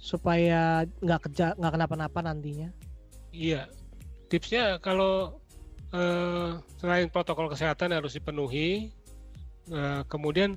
[0.00, 2.72] supaya nggak keja nggak kenapa-napa nantinya?
[3.36, 3.68] Iya,
[4.32, 5.39] tipsnya kalau
[5.94, 8.90] eh, selain protokol kesehatan harus dipenuhi,
[9.70, 10.54] eh, kemudian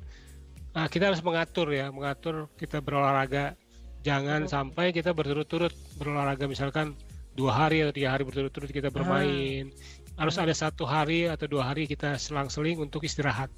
[0.77, 3.57] ah, kita harus mengatur ya, mengatur kita berolahraga.
[4.03, 6.91] Jangan sampai kita berturut-turut berolahraga, misalkan
[7.39, 9.71] dua hari atau tiga hari berturut-turut kita bermain.
[10.19, 13.49] Harus ada satu hari atau dua hari kita selang-seling untuk istirahat,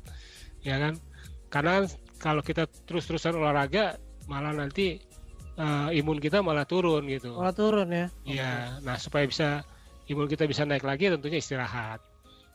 [0.62, 1.02] ya kan?
[1.50, 1.90] Karena
[2.22, 3.98] kalau kita terus-terusan olahraga,
[4.30, 5.02] malah nanti
[5.58, 7.36] eh, imun kita malah turun gitu.
[7.36, 8.08] Malah turun ya.
[8.24, 8.54] Iya,
[8.86, 9.66] nah supaya bisa
[10.06, 12.02] imun kita bisa naik lagi tentunya istirahat.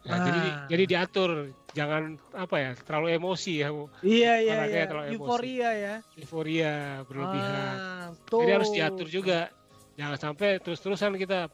[0.01, 0.25] Nah, Ah.
[0.25, 1.31] jadi jadi diatur,
[1.71, 3.69] jangan apa ya terlalu emosi ya,
[4.01, 4.85] Iya iya iya.
[4.89, 5.21] terlalu emosi.
[5.21, 5.95] Euforia ya.
[6.17, 6.73] euforia
[7.05, 7.75] berlebihan.
[7.77, 8.09] Ah.
[8.17, 9.53] Jadi harus diatur juga,
[10.01, 11.53] jangan sampai terus-terusan kita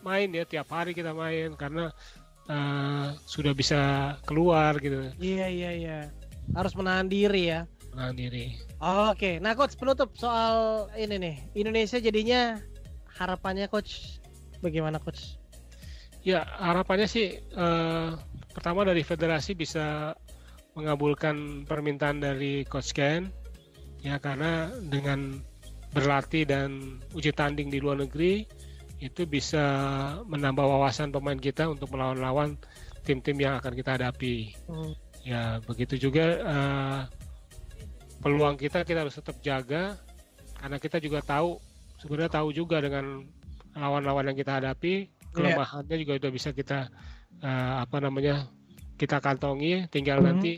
[0.00, 1.92] main ya tiap hari kita main karena
[2.42, 3.80] eh, sudah bisa
[4.26, 5.98] keluar gitu, Iya iya iya.
[6.50, 7.68] Harus menahan diri ya.
[7.92, 8.56] menahan diri.
[8.80, 11.36] Oke, nah coach penutup soal ini nih.
[11.54, 12.56] Indonesia jadinya
[13.14, 14.18] harapannya coach
[14.62, 15.36] bagaimana coach?
[16.22, 18.10] Ya harapannya sih eh,
[18.54, 20.14] pertama dari federasi bisa
[20.78, 23.28] mengabulkan permintaan dari coach Ken
[24.00, 25.42] ya karena dengan
[25.92, 28.48] berlatih dan uji tanding di luar negeri
[29.02, 29.60] itu bisa
[30.30, 32.54] menambah wawasan pemain kita untuk melawan-lawan
[33.02, 34.54] tim-tim yang akan kita hadapi.
[34.70, 34.94] Hmm.
[35.26, 37.00] Ya begitu juga eh,
[38.22, 39.98] peluang kita kita harus tetap jaga
[40.62, 41.58] karena kita juga tahu
[41.98, 43.26] sebenarnya tahu juga dengan
[43.74, 46.92] lawan-lawan yang kita hadapi kelemahannya juga udah bisa kita
[47.38, 48.46] eh, apa namanya
[48.94, 50.26] kita kantongi tinggal Mhm.
[50.26, 50.52] nanti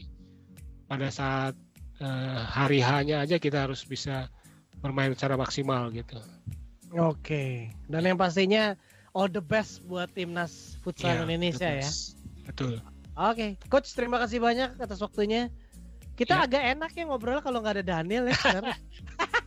[0.85, 1.55] pada saat
[1.97, 4.27] eh, hari hanya aja kita harus bisa
[4.83, 6.19] bermain secara maksimal gitu.
[6.93, 7.71] Oke.
[7.87, 8.75] Dan yang pastinya
[9.13, 11.81] all the best buat timnas futsal Ya, Indonesia betul.
[11.81, 11.91] ya.
[12.45, 12.73] Betul.
[13.15, 15.49] Oke, coach terima kasih banyak atas waktunya.
[16.15, 16.47] Kita Ya.
[16.47, 18.37] agak enak ya ngobrol kalau nggak ada Daniel ya.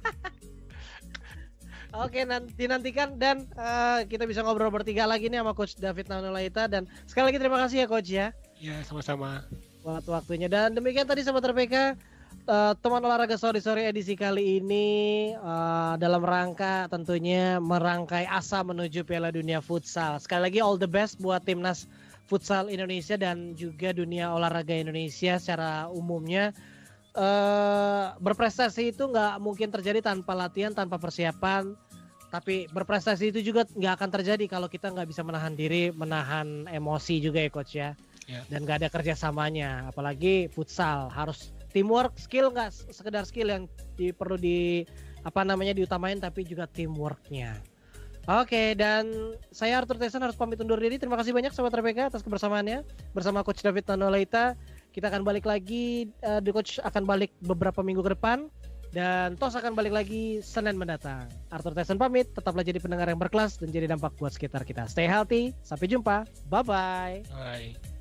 [1.98, 6.70] Oke, nanti nantikan dan eh, kita bisa ngobrol bertiga lagi nih sama coach David Nanulaita
[6.70, 8.28] dan sekali lagi terima kasih ya coach ya
[8.58, 9.42] Ya sama-sama.
[9.82, 11.96] buat waktunya dan demikian tadi sobat RPK
[12.46, 14.88] eh, teman olahraga sore sore edisi kali ini
[15.34, 20.22] eh, dalam rangka tentunya merangkai asa menuju Piala Dunia Futsal.
[20.22, 21.90] Sekali lagi all the best buat timnas
[22.28, 26.54] futsal Indonesia dan juga dunia olahraga Indonesia secara umumnya.
[27.18, 31.74] eh berprestasi itu nggak mungkin terjadi tanpa latihan, tanpa persiapan.
[32.28, 37.24] Tapi berprestasi itu juga nggak akan terjadi kalau kita nggak bisa menahan diri, menahan emosi
[37.24, 37.90] juga ya coach ya.
[38.28, 38.44] Ya.
[38.52, 43.64] Dan nggak ada kerjasamanya, apalagi futsal harus teamwork, skill nggak sekedar skill yang
[43.96, 44.84] di, perlu di
[45.24, 47.64] apa namanya diutamain, tapi juga teamworknya.
[48.28, 49.08] Oke, dan
[49.56, 51.00] saya Arthur Tyson harus pamit undur diri.
[51.00, 52.84] Terima kasih banyak Sobat RPK atas kebersamaannya
[53.16, 54.52] bersama Coach David Tanolaita.
[54.92, 58.52] Kita akan balik lagi, eh, The Coach akan balik beberapa minggu ke depan.
[58.98, 61.30] Dan Tos akan balik lagi Senin mendatang.
[61.54, 64.90] Arthur Tyson pamit, tetaplah jadi pendengar yang berkelas dan jadi dampak buat sekitar kita.
[64.90, 66.26] Stay healthy, sampai jumpa.
[66.50, 67.30] Bye-bye.
[67.30, 67.97] Bye.